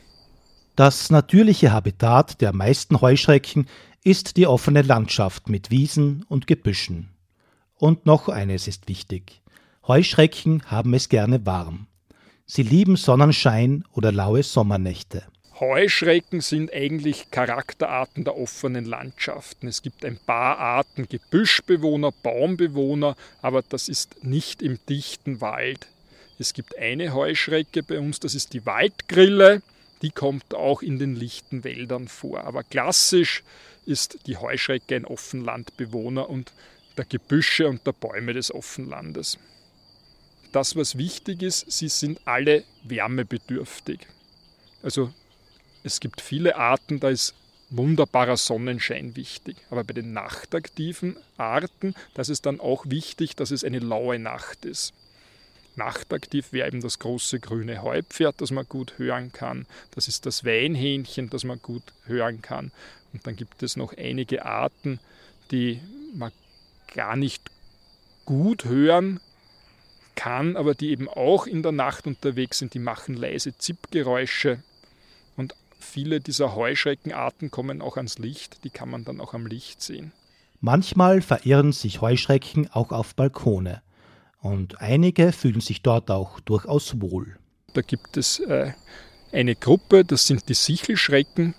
Das 0.76 1.10
natürliche 1.10 1.72
Habitat 1.72 2.40
der 2.40 2.52
meisten 2.52 3.00
Heuschrecken 3.00 3.66
ist 4.04 4.36
die 4.36 4.46
offene 4.46 4.82
Landschaft 4.82 5.48
mit 5.48 5.70
Wiesen 5.70 6.24
und 6.28 6.46
Gebüschen. 6.46 7.10
Und 7.74 8.06
noch 8.06 8.28
eines 8.28 8.68
ist 8.68 8.88
wichtig. 8.88 9.42
Heuschrecken 9.86 10.62
haben 10.66 10.94
es 10.94 11.08
gerne 11.08 11.44
warm. 11.44 11.86
Sie 12.46 12.62
lieben 12.62 12.96
Sonnenschein 12.96 13.84
oder 13.92 14.12
laue 14.12 14.42
Sommernächte. 14.42 15.24
Heuschrecken 15.58 16.40
sind 16.40 16.72
eigentlich 16.72 17.30
Charakterarten 17.30 18.24
der 18.24 18.36
offenen 18.38 18.86
Landschaften. 18.86 19.68
Es 19.68 19.82
gibt 19.82 20.04
ein 20.04 20.18
paar 20.18 20.58
Arten 20.58 21.06
Gebüschbewohner, 21.08 22.12
Baumbewohner, 22.22 23.14
aber 23.42 23.62
das 23.62 23.88
ist 23.88 24.24
nicht 24.24 24.62
im 24.62 24.78
dichten 24.88 25.42
Wald. 25.42 25.86
Es 26.38 26.54
gibt 26.54 26.78
eine 26.78 27.12
Heuschrecke 27.12 27.82
bei 27.82 27.98
uns, 27.98 28.20
das 28.20 28.34
ist 28.34 28.54
die 28.54 28.64
Waldgrille 28.64 29.60
die 30.02 30.10
kommt 30.10 30.54
auch 30.54 30.82
in 30.82 30.98
den 30.98 31.14
lichten 31.14 31.64
Wäldern 31.64 32.08
vor. 32.08 32.44
Aber 32.44 32.62
klassisch 32.62 33.42
ist 33.86 34.18
die 34.26 34.36
Heuschrecke 34.36 34.96
ein 34.96 35.04
Offenlandbewohner 35.04 36.28
und 36.28 36.52
der 36.96 37.04
Gebüsche 37.04 37.68
und 37.68 37.86
der 37.86 37.92
Bäume 37.92 38.34
des 38.34 38.52
Offenlandes. 38.52 39.38
Das, 40.52 40.74
was 40.74 40.98
wichtig 40.98 41.42
ist, 41.42 41.70
sie 41.70 41.88
sind 41.88 42.20
alle 42.24 42.64
wärmebedürftig. 42.84 44.00
Also 44.82 45.12
es 45.84 46.00
gibt 46.00 46.20
viele 46.20 46.56
Arten, 46.56 47.00
da 47.00 47.08
ist 47.08 47.34
wunderbarer 47.70 48.36
Sonnenschein 48.36 49.16
wichtig. 49.16 49.56
Aber 49.70 49.84
bei 49.84 49.92
den 49.92 50.12
nachtaktiven 50.12 51.16
Arten, 51.36 51.94
das 52.14 52.28
ist 52.28 52.46
dann 52.46 52.60
auch 52.60 52.84
wichtig, 52.88 53.36
dass 53.36 53.50
es 53.50 53.64
eine 53.64 53.78
laue 53.78 54.18
Nacht 54.18 54.64
ist. 54.64 54.92
Nachtaktiv 55.80 56.52
wäre 56.52 56.68
eben 56.68 56.82
das 56.82 56.98
große 56.98 57.40
grüne 57.40 57.82
Heupferd, 57.82 58.40
das 58.40 58.50
man 58.50 58.68
gut 58.68 58.98
hören 58.98 59.32
kann. 59.32 59.66
Das 59.92 60.08
ist 60.08 60.26
das 60.26 60.44
Weinhähnchen, 60.44 61.30
das 61.30 61.44
man 61.44 61.60
gut 61.62 61.82
hören 62.04 62.42
kann. 62.42 62.70
Und 63.12 63.26
dann 63.26 63.34
gibt 63.34 63.62
es 63.62 63.76
noch 63.76 63.96
einige 63.96 64.44
Arten, 64.44 65.00
die 65.50 65.80
man 66.14 66.32
gar 66.94 67.16
nicht 67.16 67.50
gut 68.26 68.66
hören 68.66 69.20
kann, 70.14 70.56
aber 70.56 70.74
die 70.74 70.90
eben 70.90 71.08
auch 71.08 71.46
in 71.46 71.62
der 71.62 71.72
Nacht 71.72 72.06
unterwegs 72.06 72.58
sind. 72.58 72.74
Die 72.74 72.78
machen 72.78 73.14
leise 73.14 73.56
Zippgeräusche. 73.56 74.62
Und 75.36 75.54
viele 75.78 76.20
dieser 76.20 76.54
Heuschreckenarten 76.54 77.50
kommen 77.50 77.80
auch 77.80 77.96
ans 77.96 78.18
Licht. 78.18 78.64
Die 78.64 78.70
kann 78.70 78.90
man 78.90 79.04
dann 79.04 79.20
auch 79.20 79.32
am 79.32 79.46
Licht 79.46 79.80
sehen. 79.80 80.12
Manchmal 80.60 81.22
verirren 81.22 81.72
sich 81.72 82.02
Heuschrecken 82.02 82.70
auch 82.70 82.92
auf 82.92 83.14
Balkone. 83.14 83.80
Und 84.40 84.80
einige 84.80 85.32
fühlen 85.32 85.60
sich 85.60 85.82
dort 85.82 86.10
auch 86.10 86.40
durchaus 86.40 87.00
wohl. 87.00 87.36
Da 87.74 87.82
gibt 87.82 88.16
es 88.16 88.40
äh, 88.40 88.72
eine 89.32 89.54
Gruppe, 89.54 90.04
das 90.04 90.26
sind 90.26 90.48
die 90.48 90.54
Sichelschrecken. 90.54 91.54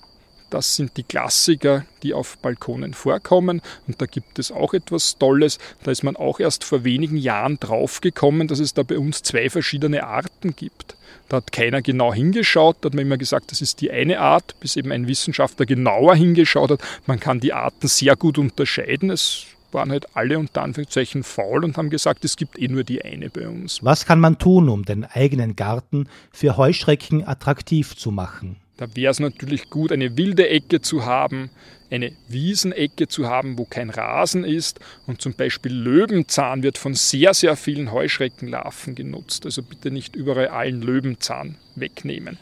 Das 0.50 0.76
sind 0.76 0.98
die 0.98 1.04
Klassiker, 1.04 1.86
die 2.04 2.14
auf 2.14 2.38
Balkonen 2.40 2.94
vorkommen. 2.94 3.62
Und 3.88 4.02
da 4.02 4.06
gibt 4.06 4.38
es 4.38 4.52
auch 4.52 4.74
etwas 4.74 5.18
Tolles. 5.18 5.60
Da 5.84 5.92
ist 5.92 6.04
man 6.04 6.18
auch 6.18 6.42
erst 6.42 6.66
vor 6.66 6.84
wenigen 6.84 7.16
Jahren 7.16 7.58
draufgekommen, 7.58 8.50
dass 8.50 8.60
es 8.60 8.74
da 8.74 8.84
bei 8.84 8.98
uns 8.98 9.24
zwei 9.24 9.50
verschiedene 9.50 10.04
Arten 10.04 10.54
gibt. 10.54 10.98
Da 11.30 11.38
hat 11.38 11.54
keiner 11.54 11.82
genau 11.82 12.14
hingeschaut, 12.14 12.78
da 12.82 12.88
hat 12.88 12.94
man 12.94 13.06
immer 13.06 13.18
gesagt, 13.18 13.52
das 13.52 13.62
ist 13.62 13.80
die 13.80 13.92
eine 13.92 14.20
Art, 14.20 14.60
bis 14.60 14.76
eben 14.76 14.92
ein 14.92 15.08
Wissenschaftler 15.08 15.66
genauer 15.66 16.16
hingeschaut 16.16 16.72
hat. 16.72 16.82
Man 17.06 17.22
kann 17.22 17.40
die 17.40 17.54
Arten 17.54 17.88
sehr 17.88 18.18
gut 18.18 18.38
unterscheiden. 18.38 19.10
Es 19.10 19.46
waren 19.74 19.92
halt 19.92 20.16
alle 20.16 20.38
unter 20.38 20.62
Anführungszeichen 20.64 21.24
faul 21.24 21.64
und 21.64 21.78
haben 21.78 21.90
gesagt, 21.90 22.26
es 22.26 22.36
gibt 22.36 22.60
eh 22.60 22.68
nur 22.68 22.84
die 22.84 23.04
eine 23.04 23.30
bei 23.30 23.48
uns. 23.48 23.84
Was 23.84 24.06
kann 24.06 24.20
man 24.20 24.38
tun, 24.38 24.70
um 24.70 24.86
den 24.86 25.06
eigenen 25.06 25.56
Garten 25.56 26.08
für 26.32 26.58
Heuschrecken 26.58 27.28
attraktiv 27.28 27.96
zu 27.96 28.12
machen? 28.12 28.58
Da 28.78 28.88
wäre 28.96 29.12
es 29.12 29.20
natürlich 29.20 29.70
gut, 29.70 29.92
eine 29.92 30.18
wilde 30.18 30.50
Ecke 30.50 30.82
zu 30.82 31.06
haben, 31.06 31.52
eine 31.92 32.14
Wiesenecke 32.30 33.08
zu 33.08 33.28
haben, 33.28 33.58
wo 33.58 33.66
kein 33.66 33.90
Rasen 33.90 34.44
ist. 34.44 34.80
Und 35.06 35.22
zum 35.22 35.34
Beispiel 35.34 35.72
Löwenzahn 35.72 36.64
wird 36.64 36.78
von 36.80 36.96
sehr, 36.96 37.34
sehr 37.34 37.56
vielen 37.56 37.92
Heuschreckenlarven 37.92 38.96
genutzt. 38.96 39.46
Also 39.46 39.62
bitte 39.62 39.92
nicht 39.92 40.16
überall 40.16 40.48
allen 40.48 40.82
Löwenzahn 40.82 41.58
wegnehmen. 41.76 42.40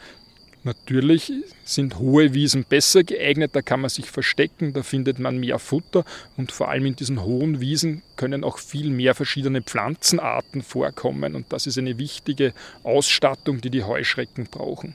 Natürlich 0.62 1.32
sind 1.64 1.98
hohe 1.98 2.34
Wiesen 2.34 2.64
besser 2.64 3.02
geeignet, 3.02 3.52
da 3.54 3.62
kann 3.62 3.80
man 3.80 3.88
sich 3.88 4.10
verstecken, 4.10 4.74
da 4.74 4.82
findet 4.82 5.18
man 5.18 5.38
mehr 5.38 5.58
Futter 5.58 6.04
und 6.36 6.52
vor 6.52 6.68
allem 6.68 6.84
in 6.84 6.96
diesen 6.96 7.22
hohen 7.22 7.60
Wiesen 7.60 8.02
können 8.16 8.44
auch 8.44 8.58
viel 8.58 8.90
mehr 8.90 9.14
verschiedene 9.14 9.62
Pflanzenarten 9.62 10.60
vorkommen 10.60 11.34
und 11.34 11.50
das 11.50 11.66
ist 11.66 11.78
eine 11.78 11.98
wichtige 11.98 12.52
Ausstattung, 12.82 13.62
die 13.62 13.70
die 13.70 13.84
Heuschrecken 13.84 14.48
brauchen. 14.50 14.94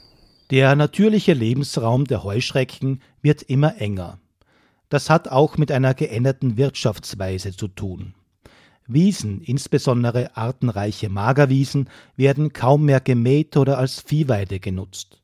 Der 0.51 0.75
natürliche 0.75 1.34
Lebensraum 1.34 2.06
der 2.06 2.23
Heuschrecken 2.23 3.01
wird 3.23 3.41
immer 3.41 3.82
enger. 3.82 4.19
Das 4.89 5.10
hat 5.10 5.30
auch 5.30 5.58
mit 5.58 5.71
einer 5.71 5.95
geänderten 5.95 6.58
Wirtschaftsweise 6.58 7.56
zu 7.56 7.67
tun. 7.67 8.13
Wiesen, 8.86 9.41
insbesondere 9.41 10.38
artenreiche 10.38 11.10
Magerwiesen, 11.10 11.89
werden 12.15 12.54
kaum 12.54 12.86
mehr 12.86 13.01
gemäht 13.01 13.58
oder 13.58 13.80
als 13.80 13.99
Viehweide 13.99 14.60
genutzt. 14.60 15.23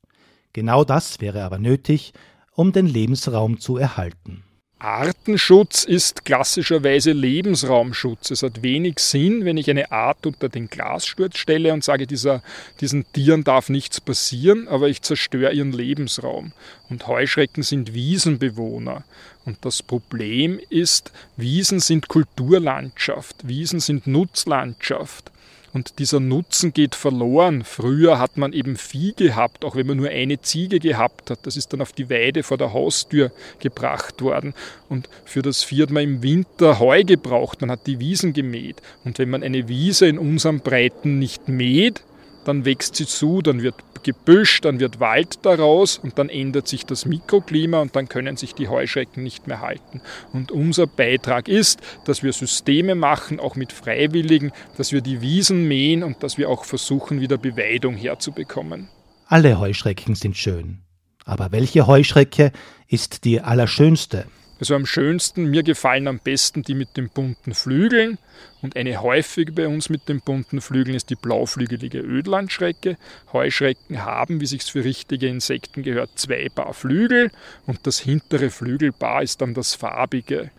Genau 0.54 0.84
das 0.84 1.22
wäre 1.22 1.44
aber 1.44 1.58
nötig, 1.58 2.14
um 2.54 2.72
den 2.72 2.86
Lebensraum 2.86 3.60
zu 3.60 3.78
erhalten. 3.78 4.44
Artenschutz 4.84 5.84
ist 5.84 6.26
klassischerweise 6.26 7.12
Lebensraumschutz. 7.12 8.32
Es 8.32 8.42
hat 8.42 8.64
wenig 8.64 8.98
Sinn, 8.98 9.46
wenn 9.46 9.58
ich 9.58 9.70
eine 9.70 9.92
Art 9.92 10.26
unter 10.26 10.50
den 10.50 10.72
Glassturz 10.72 11.38
stelle 11.38 11.72
und 11.72 11.84
sage, 11.84 12.08
dieser, 12.08 12.42
diesen 12.80 13.06
Tieren 13.14 13.44
darf 13.44 13.70
nichts 13.70 14.02
passieren, 14.02 14.68
aber 14.68 14.90
ich 14.90 15.04
zerstöre 15.04 15.54
ihren 15.54 15.72
Lebensraum. 15.72 16.54
Und 16.90 17.06
Heuschrecken 17.06 17.62
sind 17.62 17.94
Wiesenbewohner. 17.94 19.04
Und 19.46 19.64
das 19.66 19.84
Problem 19.84 20.60
ist, 20.70 21.12
Wiesen 21.38 21.80
sind 21.80 22.08
Kulturlandschaft, 22.08 23.48
Wiesen 23.48 23.82
sind 23.82 24.08
Nutzlandschaft. 24.08 25.31
Und 25.73 25.99
dieser 25.99 26.19
Nutzen 26.19 26.73
geht 26.73 26.95
verloren. 26.95 27.63
Früher 27.63 28.19
hat 28.19 28.38
man 28.38 28.51
eben 28.51 28.75
Vieh 28.75 29.13
gehabt, 29.13 29.63
auch 29.63 29.75
wenn 29.75 29.88
man 29.88 29.97
nur 29.97 30.10
eine 30.10 30.41
Ziege 30.41 30.79
gehabt 30.79 31.29
hat. 31.29 31.39
Das 31.43 31.55
ist 31.55 31.71
dann 31.71 31.81
auf 31.81 31.93
die 31.93 32.10
Weide 32.10 32.43
vor 32.43 32.57
der 32.57 32.73
Haustür 32.73 33.31
gebracht 33.60 34.21
worden. 34.21 34.53
Und 34.89 35.07
für 35.23 35.41
das 35.41 35.63
Vieh 35.63 35.84
hat 35.84 35.91
man 35.91 36.03
im 36.03 36.23
Winter 36.23 36.79
Heu 36.79 37.03
gebraucht. 37.03 37.62
Man 37.62 37.71
hat 37.71 37.88
die 37.88 37.99
Wiesen 37.99 38.34
gemäht. 38.34 38.81
Und 39.05 39.17
wenn 39.17 39.29
man 39.29 39.43
eine 39.43 39.67
Wiese 39.69 40.07
in 40.07 40.17
unserem 40.17 40.60
Breiten 40.60 41.19
nicht 41.19 41.47
mäht, 41.47 42.01
dann 42.45 42.65
wächst 42.65 42.95
sie 42.95 43.06
zu, 43.06 43.41
dann 43.41 43.62
wird 43.62 43.75
Gebüsch, 44.04 44.62
dann 44.62 44.80
wird 44.80 44.99
Wald 44.99 45.39
daraus 45.43 45.97
und 45.97 46.17
dann 46.17 46.30
ändert 46.30 46.67
sich 46.67 46.86
das 46.86 47.06
Mikroklima 47.06 47.82
und 47.82 47.95
dann 47.95 48.10
können 48.10 48.38
sich 48.38 48.56
die 48.56 48.67
Heuschrecken 48.67 49.23
nicht 49.23 49.47
mehr 49.47 49.62
halten. 49.62 50.01
Und 50.34 50.51
unser 50.51 50.88
Beitrag 50.88 51.47
ist, 51.47 51.80
dass 52.06 52.23
wir 52.23 52.34
Systeme 52.34 52.95
machen, 52.95 53.39
auch 53.39 53.56
mit 53.56 53.71
Freiwilligen, 53.71 54.51
dass 54.77 54.91
wir 54.91 55.01
die 55.01 55.21
Wiesen 55.21 55.67
mähen 55.67 56.04
und 56.04 56.23
dass 56.23 56.38
wir 56.38 56.49
auch 56.49 56.65
versuchen, 56.65 57.21
wieder 57.21 57.38
Beweidung 57.38 57.95
herzubekommen. 57.95 58.89
Alle 59.27 59.60
Heuschrecken 59.60 60.15
sind 60.15 60.36
schön. 60.36 60.80
Aber 61.23 61.51
welche 61.51 61.88
Heuschrecke 61.88 62.51
ist 62.88 63.23
die 63.23 63.41
allerschönste? 63.41 64.25
Also 64.62 64.76
am 64.76 64.86
schönsten, 64.86 65.45
mir 65.45 65.63
gefallen 65.63 66.08
am 66.08 66.19
besten 66.19 66.62
die 66.62 66.76
mit 66.76 66.95
den 66.95 67.10
bunten 67.10 67.56
Flügeln. 67.56 68.19
Und 68.62 68.76
eine 68.76 69.02
häufig 69.02 69.56
bei 69.56 69.67
uns 69.67 69.89
mit 69.89 70.08
den 70.08 70.21
bunten 70.21 70.62
Flügeln 70.62 70.95
ist 70.95 71.10
die 71.10 71.15
blauflügelige 71.15 71.97
Ödlandschrecke. 71.97 72.95
Heuschrecken 73.34 74.06
haben, 74.06 74.39
wie 74.39 74.45
sich's 74.45 74.69
für 74.69 74.84
richtige 74.84 75.28
Insekten 75.28 75.82
gehört, 75.82 76.12
zwei 76.13 76.47
Paar 76.54 76.76
Flügel 76.76 77.32
und 77.65 77.88
das 77.88 78.00
hintere 78.00 78.52
Flügelpaar 78.52 79.24
ist 79.24 79.41
dann 79.41 79.56
das 79.56 79.74
farbige. 79.74 80.52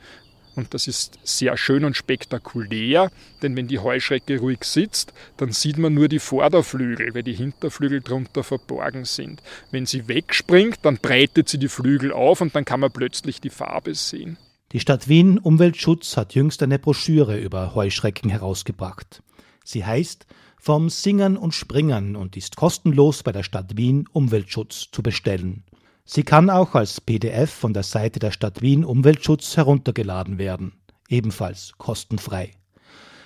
Und 0.55 0.75
das 0.75 0.87
ist 0.87 1.19
sehr 1.23 1.57
schön 1.57 1.85
und 1.85 1.97
spektakulär, 1.97 3.11
denn 3.41 3.57
wenn 3.57 3.69
die 3.69 3.79
Heuschrecke 3.79 4.39
ruhig 4.39 4.65
sitzt, 4.65 5.13
dann 5.39 5.53
sieht 5.53 5.79
man 5.79 5.95
nur 5.95 6.09
die 6.09 6.19
Vorderflügel, 6.19 7.15
weil 7.15 7.23
die 7.23 7.33
Hinterflügel 7.33 8.03
drunter 8.03 8.45
verborgen 8.45 9.05
sind. 9.05 9.43
Wenn 9.71 9.87
sie 9.87 10.09
wegspringt, 10.09 10.79
dann 10.83 10.99
breitet 10.99 11.49
sie 11.49 11.59
die 11.59 11.69
Flügel 11.69 12.13
auf 12.13 12.41
und 12.41 12.55
dann 12.55 12.65
kann 12.65 12.81
man 12.81 12.93
plötzlich 12.93 13.41
die 13.41 13.51
Farbe 13.51 13.95
sehen. 13.95 14.37
Die 14.73 14.81
Stadt 14.81 15.09
Wien 15.09 15.39
Umweltschutz 15.39 16.17
hat 16.17 16.35
jüngst 16.35 16.63
eine 16.63 16.79
Broschüre 16.79 17.39
über 17.39 17.75
Heuschrecken 17.75 18.31
herausgebracht. 18.31 19.23
Sie 19.65 19.85
heißt 19.85 20.27
Vom 20.59 20.89
Singern 20.89 21.37
und 21.37 21.55
Springern 21.55 22.17
und 22.17 22.37
ist 22.37 22.57
kostenlos 22.57 23.23
bei 23.23 23.33
der 23.33 23.43
Stadt 23.43 23.77
Wien 23.77 24.07
Umweltschutz 24.13 24.91
zu 24.91 25.03
bestellen. 25.03 25.65
Sie 26.05 26.25
kann 26.25 26.51
auch 26.51 26.75
als 26.75 27.01
PDF 27.01 27.51
von 27.51 27.73
der 27.73 27.85
Seite 27.85 28.19
der 28.19 28.33
Stadt 28.33 28.61
Wien 28.61 28.85
Umweltschutz 28.85 29.57
heruntergeladen 29.57 30.39
werden, 30.39 30.73
ebenfalls 31.09 31.73
kostenfrei. 31.79 32.51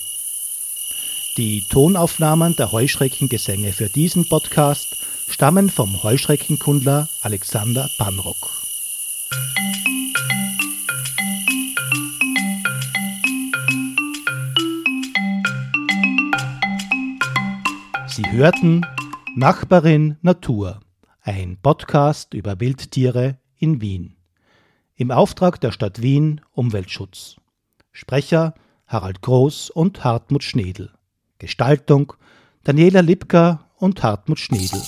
Die 1.37 1.63
Tonaufnahmen 1.69 2.55
der 2.55 2.71
Heuschreckengesänge 2.71 3.71
für 3.71 3.89
diesen 3.89 4.27
Podcast 4.27 4.97
stammen 5.29 5.69
vom 5.69 6.01
Heuschreckenkundler 6.01 7.07
Alexander 7.21 7.89
Panrock. 7.97 8.49
Sie 18.17 18.31
hörten 18.31 18.83
Nachbarin 19.35 20.17
Natur, 20.23 20.79
ein 21.21 21.59
Podcast 21.61 22.33
über 22.33 22.59
Wildtiere 22.59 23.37
in 23.59 23.79
Wien. 23.79 24.15
Im 24.95 25.11
Auftrag 25.11 25.61
der 25.61 25.71
Stadt 25.71 26.01
Wien 26.01 26.41
Umweltschutz. 26.51 27.35
Sprecher 27.91 28.55
Harald 28.87 29.21
Groß 29.21 29.69
und 29.69 30.03
Hartmut 30.03 30.43
Schnedel. 30.43 30.89
Gestaltung 31.37 32.13
Daniela 32.63 33.01
Lipka 33.01 33.69
und 33.75 34.01
Hartmut 34.01 34.39
Schnedel. 34.39 34.81